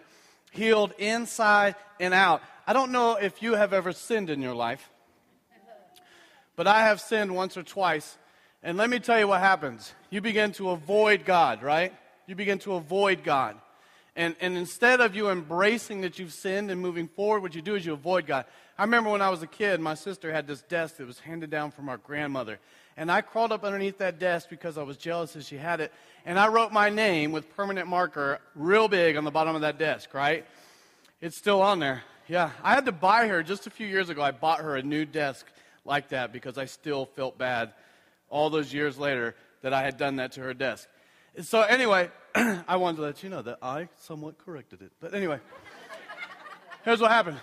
[0.51, 2.41] healed inside and out.
[2.65, 4.89] I don't know if you have ever sinned in your life,
[6.55, 8.17] but I have sinned once or twice.
[8.63, 9.93] And let me tell you what happens.
[10.09, 11.93] You begin to avoid God, right?
[12.25, 13.55] You begin to avoid God.
[14.15, 17.75] And, and instead of you embracing that you've sinned and moving forward, what you do
[17.75, 18.45] is you avoid God.
[18.75, 21.51] I remember when I was a kid, my sister had this desk that was handed
[21.51, 22.59] down from our grandmother.
[22.97, 25.93] And I crawled up underneath that desk because I was jealous that she had it.
[26.25, 29.77] And I wrote my name with permanent marker real big on the bottom of that
[29.77, 30.45] desk, right?
[31.21, 32.03] It's still on there.
[32.27, 32.49] Yeah.
[32.63, 34.21] I had to buy her just a few years ago.
[34.23, 35.45] I bought her a new desk
[35.85, 37.71] like that because I still felt bad
[38.29, 40.87] all those years later that I had done that to her desk.
[41.43, 44.91] So, anyway, I wanted to let you know that I somewhat corrected it.
[44.99, 45.39] But anyway,
[46.83, 47.37] here's what happened.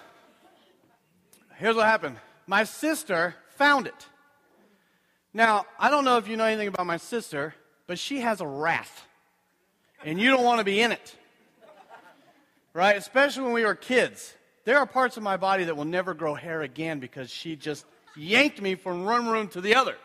[1.56, 2.16] Here's what happened.
[2.46, 4.08] My sister found it.
[5.36, 7.54] Now, I don't know if you know anything about my sister,
[7.88, 9.04] but she has a wrath.
[10.04, 11.16] And you don't want to be in it.
[12.72, 12.96] Right?
[12.96, 14.32] Especially when we were kids.
[14.64, 17.84] There are parts of my body that will never grow hair again because she just
[18.16, 19.96] yanked me from one room to the other.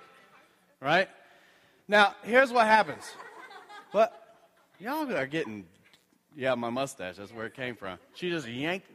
[0.82, 1.08] Right?
[1.88, 3.04] Now, here's what happens.
[3.94, 4.38] But
[4.80, 5.66] y'all are getting,
[6.36, 8.00] yeah, my mustache, that's where it came from.
[8.16, 8.88] She just yanked.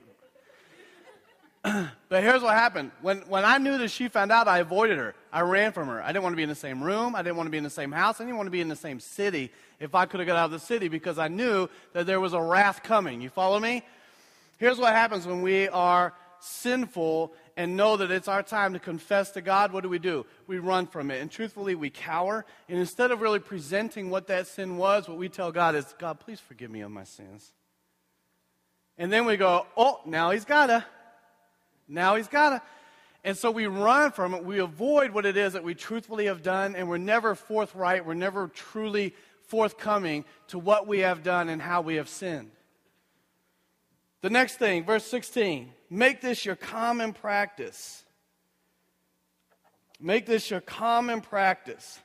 [2.10, 2.90] but here's what happened.
[3.00, 5.14] When, when I knew that she found out, I avoided her.
[5.32, 6.02] I ran from her.
[6.02, 7.14] I didn't want to be in the same room.
[7.14, 8.20] I didn't want to be in the same house.
[8.20, 9.50] I didn't want to be in the same city
[9.80, 12.34] if I could have got out of the city because I knew that there was
[12.34, 13.22] a wrath coming.
[13.22, 13.82] You follow me?
[14.58, 19.30] Here's what happens when we are sinful and know that it's our time to confess
[19.30, 19.72] to God.
[19.72, 20.26] What do we do?
[20.46, 21.22] We run from it.
[21.22, 22.44] And truthfully, we cower.
[22.68, 26.20] And instead of really presenting what that sin was, what we tell God is, God,
[26.20, 27.52] please forgive me of my sins.
[28.98, 30.84] And then we go, oh, now he's gotta.
[31.88, 32.62] Now he's gotta.
[33.24, 34.44] And so we run from it.
[34.44, 38.04] We avoid what it is that we truthfully have done, and we're never forthright.
[38.04, 39.14] We're never truly
[39.46, 42.50] forthcoming to what we have done and how we have sinned.
[44.20, 48.04] The next thing, verse 16 make this your common practice.
[50.00, 52.00] Make this your common practice.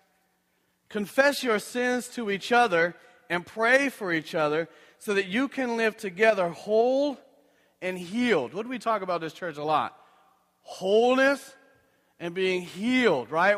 [0.90, 2.96] Confess your sins to each other
[3.30, 7.18] and pray for each other so that you can live together whole
[7.82, 8.54] and healed.
[8.54, 9.98] What do we talk about this church a lot?
[10.62, 11.56] Wholeness
[12.20, 13.58] and being healed, right?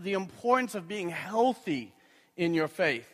[0.00, 1.92] The importance of being healthy
[2.36, 3.08] in your faith.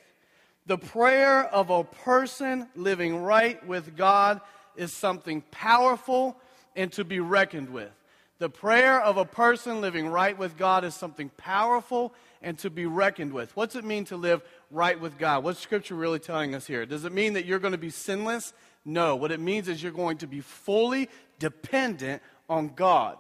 [0.67, 4.41] The prayer of a person living right with God
[4.75, 6.37] is something powerful
[6.75, 7.91] and to be reckoned with.
[8.39, 12.85] The prayer of a person living right with God is something powerful and to be
[12.85, 13.55] reckoned with.
[13.57, 15.43] What's it mean to live right with God?
[15.43, 16.85] What's Scripture really telling us here?
[16.85, 18.53] Does it mean that you're going to be sinless?
[18.87, 19.17] No.
[19.17, 23.19] What it means is you're going to be fully dependent on God.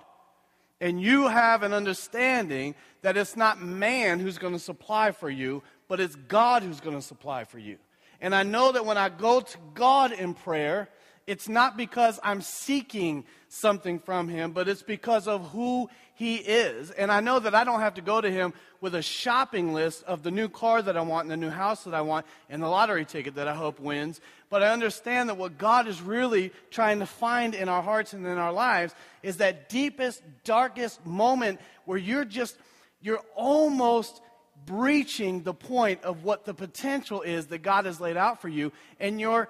[0.80, 5.62] And you have an understanding that it's not man who's going to supply for you,
[5.88, 7.76] but it's God who's going to supply for you.
[8.20, 10.88] And I know that when I go to God in prayer,
[11.26, 16.90] it's not because I'm seeking something from him, but it's because of who he is.
[16.92, 20.02] And I know that I don't have to go to him with a shopping list
[20.04, 22.62] of the new car that I want and the new house that I want and
[22.62, 24.20] the lottery ticket that I hope wins.
[24.48, 28.24] But I understand that what God is really trying to find in our hearts and
[28.26, 32.56] in our lives is that deepest, darkest moment where you're just,
[33.00, 34.22] you're almost
[34.64, 38.72] breaching the point of what the potential is that God has laid out for you,
[38.98, 39.48] and you're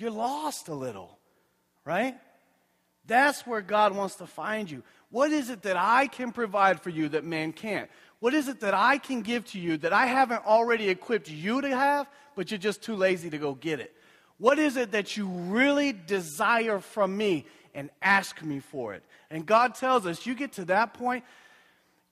[0.00, 1.18] you're lost a little,
[1.84, 2.16] right?
[3.06, 4.82] That's where God wants to find you.
[5.10, 7.90] What is it that I can provide for you that man can't?
[8.20, 11.60] What is it that I can give to you that I haven't already equipped you
[11.60, 13.94] to have, but you're just too lazy to go get it?
[14.38, 19.02] What is it that you really desire from me and ask me for it?
[19.30, 21.24] And God tells us, you get to that point,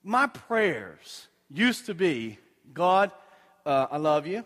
[0.03, 2.39] my prayers used to be,
[2.73, 3.11] God,
[3.65, 4.45] uh, I love you.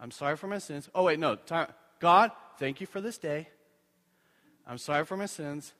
[0.00, 0.88] I'm sorry for my sins.
[0.94, 1.34] Oh, wait, no.
[1.34, 1.68] Time.
[2.00, 3.48] God, thank you for this day.
[4.66, 5.72] I'm sorry for my sins.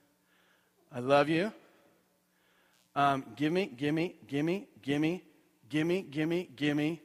[0.93, 1.53] I love you.
[2.97, 5.23] Um, give me, give me, give me, give me,
[5.69, 7.01] give me, give me, give me.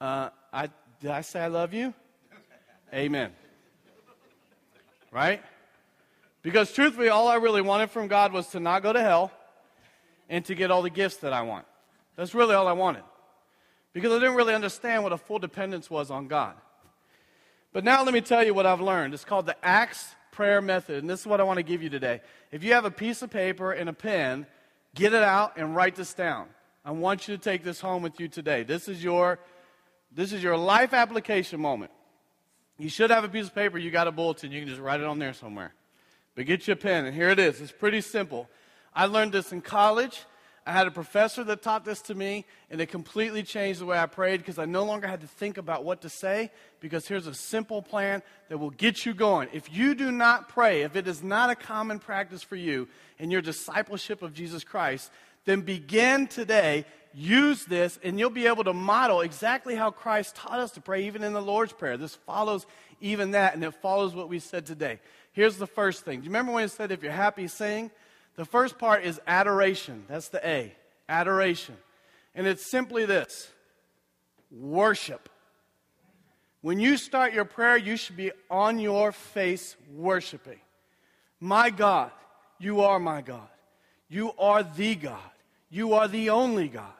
[0.00, 1.92] Uh, I, did I say I love you?
[2.94, 3.30] Amen.
[5.10, 5.42] Right?
[6.42, 9.30] Because truthfully, all I really wanted from God was to not go to hell
[10.30, 11.66] and to get all the gifts that I want.
[12.16, 13.02] That's really all I wanted.
[13.92, 16.54] Because I didn't really understand what a full dependence was on God.
[17.72, 19.14] But now let me tell you what I've learned.
[19.14, 21.90] It's called the Acts prayer method, and this is what I want to give you
[21.90, 22.20] today.
[22.50, 24.46] If you have a piece of paper and a pen,
[24.94, 26.48] get it out and write this down.
[26.84, 28.62] I want you to take this home with you today.
[28.62, 29.38] This is your
[30.12, 31.92] this is your life application moment.
[32.78, 34.98] You should have a piece of paper, you got a bulletin, you can just write
[34.98, 35.72] it on there somewhere.
[36.34, 37.60] But get your pen, and here it is.
[37.60, 38.48] It's pretty simple.
[38.92, 40.24] I learned this in college.
[40.66, 43.98] I had a professor that taught this to me, and it completely changed the way
[43.98, 46.50] I prayed because I no longer had to think about what to say.
[46.80, 49.48] Because here's a simple plan that will get you going.
[49.52, 52.88] If you do not pray, if it is not a common practice for you
[53.18, 55.10] in your discipleship of Jesus Christ,
[55.46, 60.60] then begin today use this and you'll be able to model exactly how Christ taught
[60.60, 61.96] us to pray, even in the Lord's Prayer.
[61.96, 62.66] This follows
[63.00, 65.00] even that, and it follows what we said today.
[65.32, 66.20] Here's the first thing.
[66.20, 67.90] Do you remember when it said, if you're happy, sing?
[68.40, 70.06] The first part is adoration.
[70.08, 70.74] That's the A.
[71.10, 71.76] Adoration.
[72.34, 73.50] And it's simply this
[74.50, 75.28] worship.
[76.62, 80.58] When you start your prayer, you should be on your face worshiping.
[81.38, 82.12] My God,
[82.58, 83.46] you are my God.
[84.08, 85.18] You are the God.
[85.68, 86.94] You are the only God.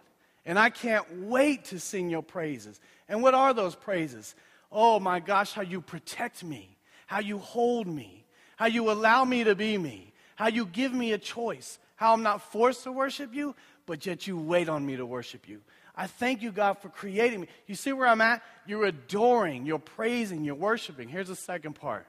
[0.44, 2.78] And I can't wait to sing your praises.
[3.08, 4.34] And what are those praises?
[4.70, 6.76] Oh my gosh, how you protect me,
[7.06, 8.26] how you hold me,
[8.56, 10.09] how you allow me to be me,
[10.40, 14.26] how you give me a choice, how I'm not forced to worship you, but yet
[14.26, 15.60] you wait on me to worship you.
[15.94, 17.48] I thank you, God, for creating me.
[17.66, 18.42] You see where I'm at?
[18.66, 21.10] You're adoring, you're praising, you're worshiping.
[21.10, 22.06] Here's the second part.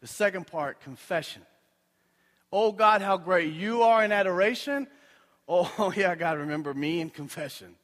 [0.00, 1.42] The second part, confession.
[2.52, 4.86] Oh God, how great you are in adoration.
[5.48, 7.74] Oh, yeah, God, remember me in confession.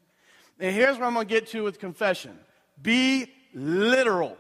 [0.61, 2.39] And here's where I'm going to get to with confession
[2.81, 4.39] be literal.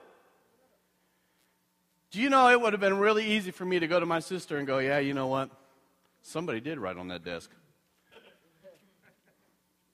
[2.11, 4.20] Do you know it would have been really easy for me to go to my
[4.20, 5.50] sister and go, yeah, you know what?
[6.22, 7.50] Somebody did write on that desk.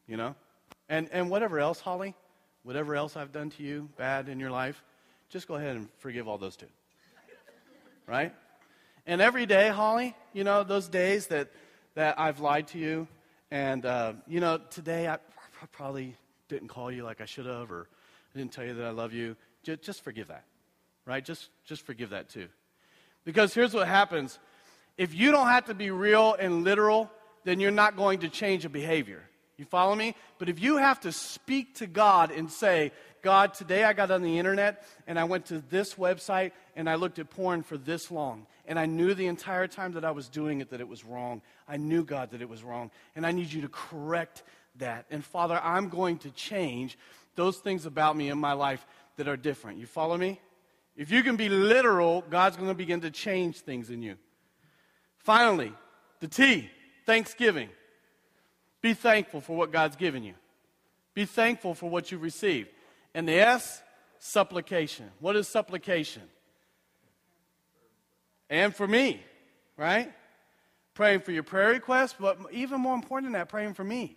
[0.06, 0.34] You know?
[0.88, 2.14] And, and whatever else, Holly,
[2.62, 4.82] whatever else I've done to you bad in your life,
[5.28, 6.66] just go ahead and forgive all those too.
[8.06, 8.32] Right?
[9.06, 11.50] And every day, Holly, you know, those days that,
[11.94, 13.08] that I've lied to you,
[13.50, 15.18] and, uh, you know, today I
[15.72, 16.16] probably
[16.48, 17.88] didn't call you like I should have, or
[18.34, 19.36] I didn't tell you that I love you.
[19.62, 20.44] Just forgive that,
[21.06, 21.24] right?
[21.24, 22.48] Just, just forgive that too.
[23.24, 24.38] Because here's what happens
[24.96, 27.10] if you don't have to be real and literal,
[27.44, 29.22] then you're not going to change a behavior.
[29.56, 30.14] You follow me?
[30.38, 32.92] But if you have to speak to God and say,
[33.22, 36.96] God, today I got on the internet and I went to this website and I
[36.96, 38.46] looked at porn for this long.
[38.66, 41.42] And I knew the entire time that I was doing it that it was wrong.
[41.68, 42.90] I knew, God, that it was wrong.
[43.14, 44.42] And I need you to correct
[44.76, 45.06] that.
[45.10, 46.98] And Father, I'm going to change
[47.36, 48.84] those things about me in my life
[49.16, 49.78] that are different.
[49.78, 50.40] You follow me?
[50.96, 54.16] If you can be literal, God's going to begin to change things in you.
[55.18, 55.72] Finally,
[56.20, 56.70] the T,
[57.06, 57.68] thanksgiving.
[58.80, 60.34] Be thankful for what God's given you.
[61.14, 62.68] Be thankful for what you've received.
[63.14, 63.82] And the S,
[64.18, 65.10] supplication.
[65.20, 66.22] What is supplication?
[68.50, 69.20] And for me,
[69.76, 70.12] right?
[70.94, 74.16] Praying for your prayer requests, but even more important than that, praying for me.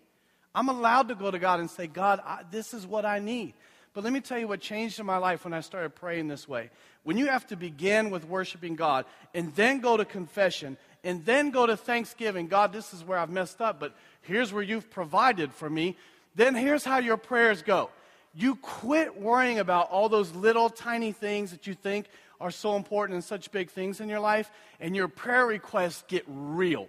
[0.53, 3.53] I'm allowed to go to God and say, God, I, this is what I need.
[3.97, 6.47] But let me tell you what changed in my life when I started praying this
[6.47, 6.69] way.
[7.01, 11.49] When you have to begin with worshiping God and then go to confession and then
[11.49, 15.51] go to thanksgiving, God, this is where I've messed up, but here's where you've provided
[15.51, 15.97] for me.
[16.35, 17.89] Then here's how your prayers go.
[18.35, 22.05] You quit worrying about all those little tiny things that you think
[22.39, 26.23] are so important and such big things in your life, and your prayer requests get
[26.27, 26.87] real.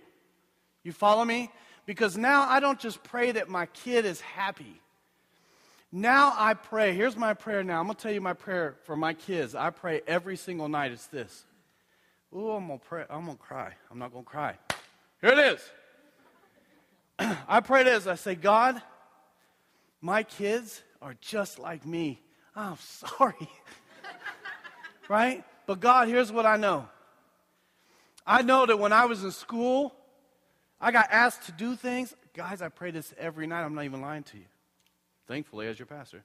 [0.84, 1.50] You follow me?
[1.86, 4.82] Because now I don't just pray that my kid is happy.
[5.90, 6.94] Now I pray.
[6.94, 7.80] Here's my prayer now.
[7.80, 9.54] I'm going to tell you my prayer for my kids.
[9.54, 10.92] I pray every single night.
[10.92, 11.44] It's this.
[12.34, 13.04] Ooh, I'm going to pray.
[13.08, 13.72] I'm going to cry.
[13.90, 14.54] I'm not going to cry.
[15.22, 15.70] Here it is.
[17.48, 18.06] I pray this.
[18.06, 18.80] I say, God,
[20.02, 22.20] my kids are just like me.
[22.54, 22.76] I'm
[23.18, 23.48] sorry.
[25.08, 25.42] right?
[25.66, 26.86] But God, here's what I know.
[28.26, 29.94] I know that when I was in school,
[30.78, 32.14] I got asked to do things.
[32.34, 33.64] Guys, I pray this every night.
[33.64, 34.44] I'm not even lying to you.
[35.28, 36.24] Thankfully, as your pastor.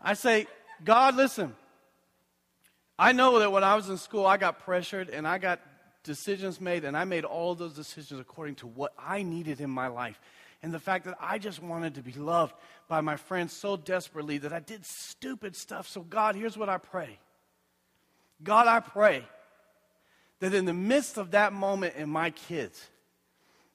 [0.00, 0.46] I say,
[0.84, 1.54] God, listen.
[2.96, 5.60] I know that when I was in school, I got pressured and I got
[6.04, 9.88] decisions made, and I made all those decisions according to what I needed in my
[9.88, 10.20] life.
[10.62, 12.54] And the fact that I just wanted to be loved
[12.86, 15.88] by my friends so desperately that I did stupid stuff.
[15.88, 17.18] So, God, here's what I pray
[18.42, 19.24] God, I pray
[20.38, 22.80] that in the midst of that moment in my kids,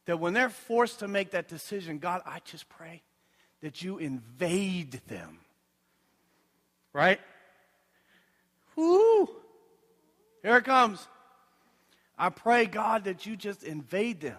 [0.05, 3.01] that when they're forced to make that decision, God, I just pray
[3.61, 5.39] that you invade them.
[6.93, 7.19] Right?
[8.75, 9.29] Whoo!
[10.43, 11.05] Here it comes.
[12.17, 14.37] I pray, God, that you just invade them,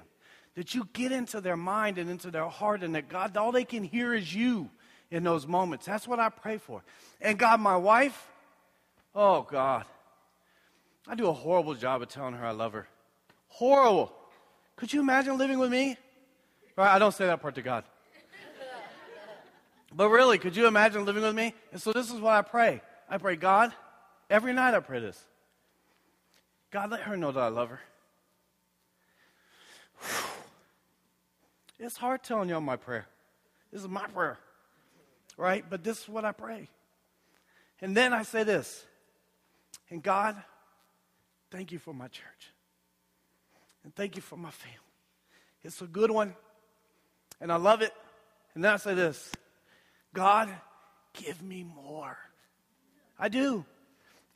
[0.57, 3.65] that you get into their mind and into their heart, and that, God, all they
[3.65, 4.71] can hear is you
[5.11, 5.87] in those moments.
[5.87, 6.83] That's what I pray for.
[7.21, 8.27] And God, my wife,
[9.15, 9.85] oh, God,
[11.07, 12.89] I do a horrible job of telling her I love her.
[13.49, 14.13] Horrible.
[14.77, 15.97] Could you imagine living with me?
[16.77, 16.95] Right?
[16.95, 17.85] I don't say that part to God.
[19.95, 21.55] But really, could you imagine living with me?
[21.73, 22.83] And so this is what I pray.
[23.09, 23.73] I pray, God,
[24.29, 25.23] every night I pray this.
[26.71, 27.81] God, let her know that I love her.
[31.81, 33.07] It's hard telling y'all my prayer.
[33.71, 34.37] This is my prayer,
[35.37, 35.65] right?
[35.71, 36.69] But this is what I pray.
[37.81, 38.85] And then I say this,
[39.89, 40.35] and God,
[41.53, 42.53] thank you for my church.
[43.85, 44.77] And thank you for my family.
[45.63, 46.35] It's a good one,
[47.41, 47.95] and I love it,
[48.55, 49.31] And then I say this
[50.15, 50.49] God,
[51.15, 52.17] give me more.
[53.19, 53.65] I do.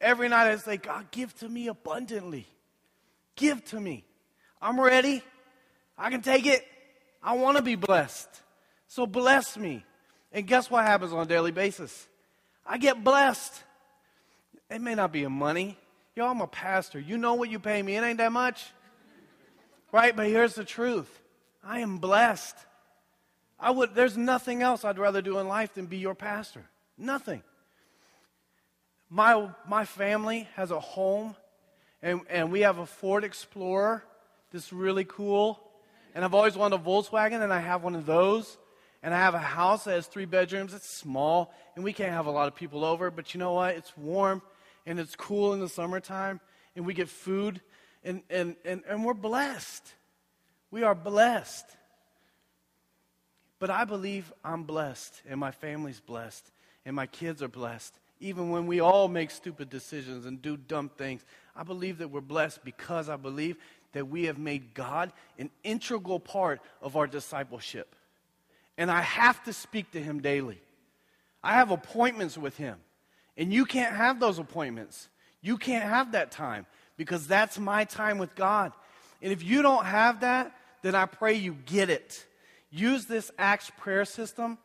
[0.01, 2.47] Every night I say, God, give to me abundantly.
[3.37, 4.05] Give to me.
[4.61, 5.23] I'm ready.
[5.97, 6.67] I can take it.
[7.23, 8.29] I want to be blessed.
[8.89, 9.85] So bless me.
[10.33, 12.09] And guess what happens on a daily basis?
[12.67, 13.63] I get blessed.
[14.71, 15.79] It may not be in money.
[16.17, 16.99] Yo, I'm a pastor.
[16.99, 17.97] You know what you pay me.
[17.97, 18.65] It ain't that much.
[19.93, 20.15] Right?
[20.15, 21.21] But here's the truth.
[21.63, 22.57] I am blessed.
[23.63, 26.65] I would there's nothing else I'd rather do in life than be your pastor.
[26.99, 27.43] Nothing.
[29.09, 31.37] My my family has a home
[32.03, 34.03] and, and we have a Ford Explorer
[34.51, 35.61] that's really cool.
[36.15, 38.59] And I've always wanted a Volkswagen, and I have one of those.
[39.03, 40.75] And I have a house that has three bedrooms.
[40.75, 43.11] It's small, and we can't have a lot of people over.
[43.11, 43.77] But you know what?
[43.77, 44.43] It's warm,
[44.85, 46.41] and it's cool in the summertime,
[46.77, 47.61] and we get food,
[48.05, 49.95] and, and, and, and we're blessed.
[50.71, 51.65] We are blessed.
[53.63, 56.51] But I believe I'm blessed, and my family's blessed,
[56.85, 57.95] and my kids are blessed.
[58.19, 62.23] Even when we all make stupid decisions and do dumb things, I believe that we're
[62.23, 63.57] blessed because I believe
[63.93, 67.95] that we have made God an integral part of our discipleship.
[68.77, 70.61] And I have to speak to Him daily.
[71.41, 72.81] I have appointments with Him.
[73.37, 75.09] And you can't have those appointments.
[75.41, 78.73] You can't have that time because that's my time with God.
[79.23, 80.53] And if you don't have that,
[80.83, 82.27] then I pray you get it.
[82.73, 84.57] Use this Acts prayer system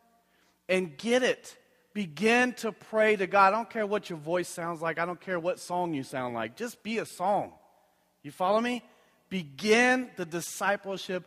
[0.70, 1.58] and get it.
[1.94, 3.54] Begin to pray to God.
[3.54, 6.34] I don't care what your voice sounds like, I don't care what song you sound
[6.34, 6.56] like.
[6.56, 7.52] Just be a song.
[8.24, 8.84] You follow me?
[9.30, 11.26] Begin the discipleship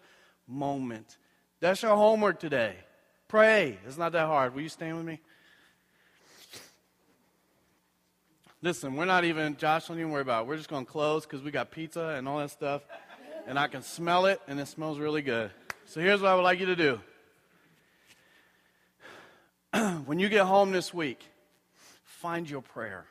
[0.49, 1.18] moment.
[1.61, 2.76] That's your homework today.
[3.28, 3.78] Pray.
[3.87, 4.55] It's not that hard.
[4.55, 5.20] Will you stand with me?
[8.62, 10.49] Listen, we're not even, Josh, don't even worry about it.
[10.49, 12.83] We're just going to close because we got pizza and all that stuff.
[13.47, 15.51] And I can smell it, and it smells really good.
[15.91, 17.01] So here's what I would like you to do.
[20.05, 21.20] when you get home this week,
[22.05, 23.07] find your prayer.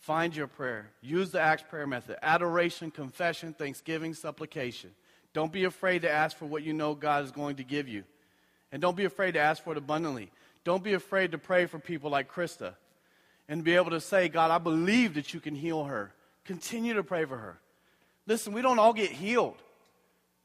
[0.00, 0.90] Find your prayer.
[1.00, 4.90] Use the Acts prayer method adoration, confession, thanksgiving, supplication.
[5.32, 8.04] Don't be afraid to ask for what you know God is going to give you.
[8.70, 10.30] And don't be afraid to ask for it abundantly.
[10.62, 12.74] Don't be afraid to pray for people like Krista
[13.48, 16.12] and be able to say, God, I believe that you can heal her.
[16.44, 17.58] Continue to pray for her.
[18.26, 19.56] Listen, we don't all get healed.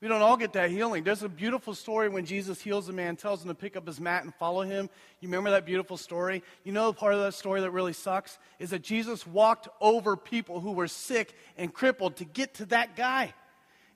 [0.02, 1.04] We don't all get that healing.
[1.04, 4.00] There's a beautiful story when Jesus heals a man, tells him to pick up his
[4.00, 4.90] mat and follow him.
[5.20, 6.42] You remember that beautiful story?
[6.64, 10.62] You know, part of that story that really sucks is that Jesus walked over people
[10.62, 13.34] who were sick and crippled to get to that guy.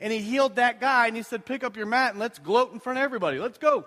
[0.02, 2.74] And he healed that guy and he said, Pick up your mat and let's gloat
[2.74, 3.40] in front of everybody.
[3.40, 3.86] Let's go.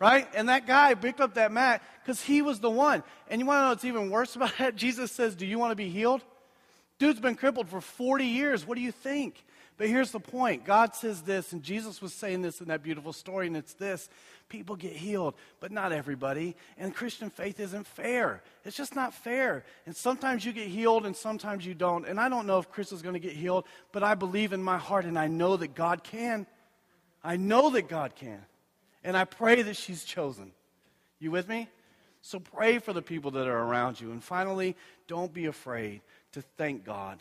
[0.00, 0.26] Right?
[0.34, 3.02] And that guy picked up that mat because he was the one.
[3.28, 4.76] And you want to know what's even worse about that?
[4.76, 6.22] Jesus says, Do you want to be healed?
[6.98, 8.66] Dude's been crippled for 40 years.
[8.66, 9.44] What do you think?
[9.76, 13.12] But here's the point God says this, and Jesus was saying this in that beautiful
[13.12, 14.08] story, and it's this
[14.48, 16.54] people get healed, but not everybody.
[16.78, 18.42] And Christian faith isn't fair.
[18.64, 19.64] It's just not fair.
[19.86, 22.06] And sometimes you get healed, and sometimes you don't.
[22.06, 24.62] And I don't know if Chris is going to get healed, but I believe in
[24.62, 26.46] my heart, and I know that God can.
[27.22, 28.44] I know that God can.
[29.02, 30.52] And I pray that she's chosen.
[31.18, 31.68] You with me?
[32.20, 34.12] So pray for the people that are around you.
[34.12, 34.76] And finally,
[35.08, 36.00] don't be afraid
[36.32, 37.18] to thank God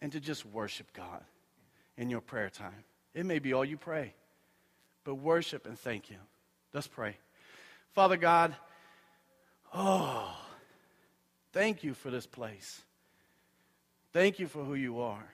[0.00, 1.22] and to just worship God
[1.98, 2.84] in your prayer time.
[3.12, 4.14] It may be all you pray,
[5.04, 6.16] but worship and thank you.
[6.72, 7.16] Let's pray.
[7.92, 8.54] Father God,
[9.74, 10.34] oh,
[11.52, 12.80] thank you for this place.
[14.12, 15.26] Thank you for who you are.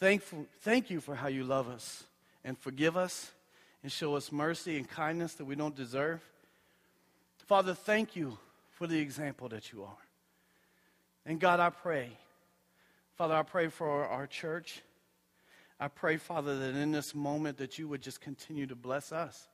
[0.00, 2.04] Thankful, thank you for how you love us
[2.44, 3.30] and forgive us
[3.82, 6.20] and show us mercy and kindness that we don't deserve.
[7.46, 8.38] Father, thank you
[8.70, 9.96] for the example that you are.
[11.26, 12.10] And God, I pray,
[13.16, 14.82] Father, I pray for our church.
[15.80, 19.48] I pray, Father, that in this moment that you would just continue to bless us.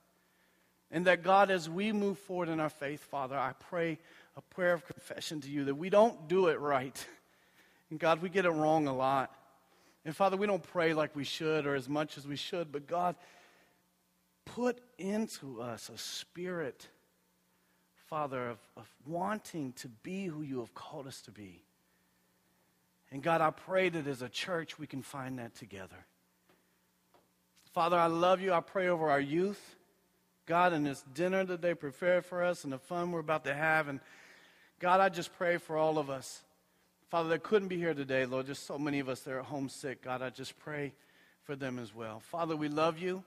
[0.91, 3.99] And that God, as we move forward in our faith, Father, I pray
[4.35, 7.05] a prayer of confession to you that we don't do it right.
[7.91, 9.31] And God, we get it wrong a lot.
[10.05, 12.87] And Father, we don't pray like we should or as much as we should, but
[12.87, 13.15] God,
[14.43, 16.87] put into us a spirit,
[18.07, 21.63] Father, of, of wanting to be who you have called us to be.
[23.11, 26.05] And God, I pray that as a church we can find that together.
[27.75, 28.53] Father, I love you.
[28.53, 29.75] I pray over our youth.
[30.45, 33.53] God, and this dinner that they prepared for us and the fun we're about to
[33.53, 33.89] have.
[33.89, 33.99] And
[34.79, 36.41] God, I just pray for all of us.
[37.09, 38.45] Father, that couldn't be here today, Lord.
[38.45, 40.01] Just so many of us that are homesick.
[40.01, 40.93] God, I just pray
[41.43, 42.21] for them as well.
[42.21, 43.25] Father, we love you.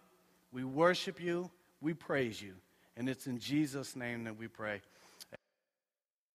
[0.50, 1.50] We worship you.
[1.82, 2.54] We praise you.
[2.96, 4.80] And it's in Jesus' name that we pray.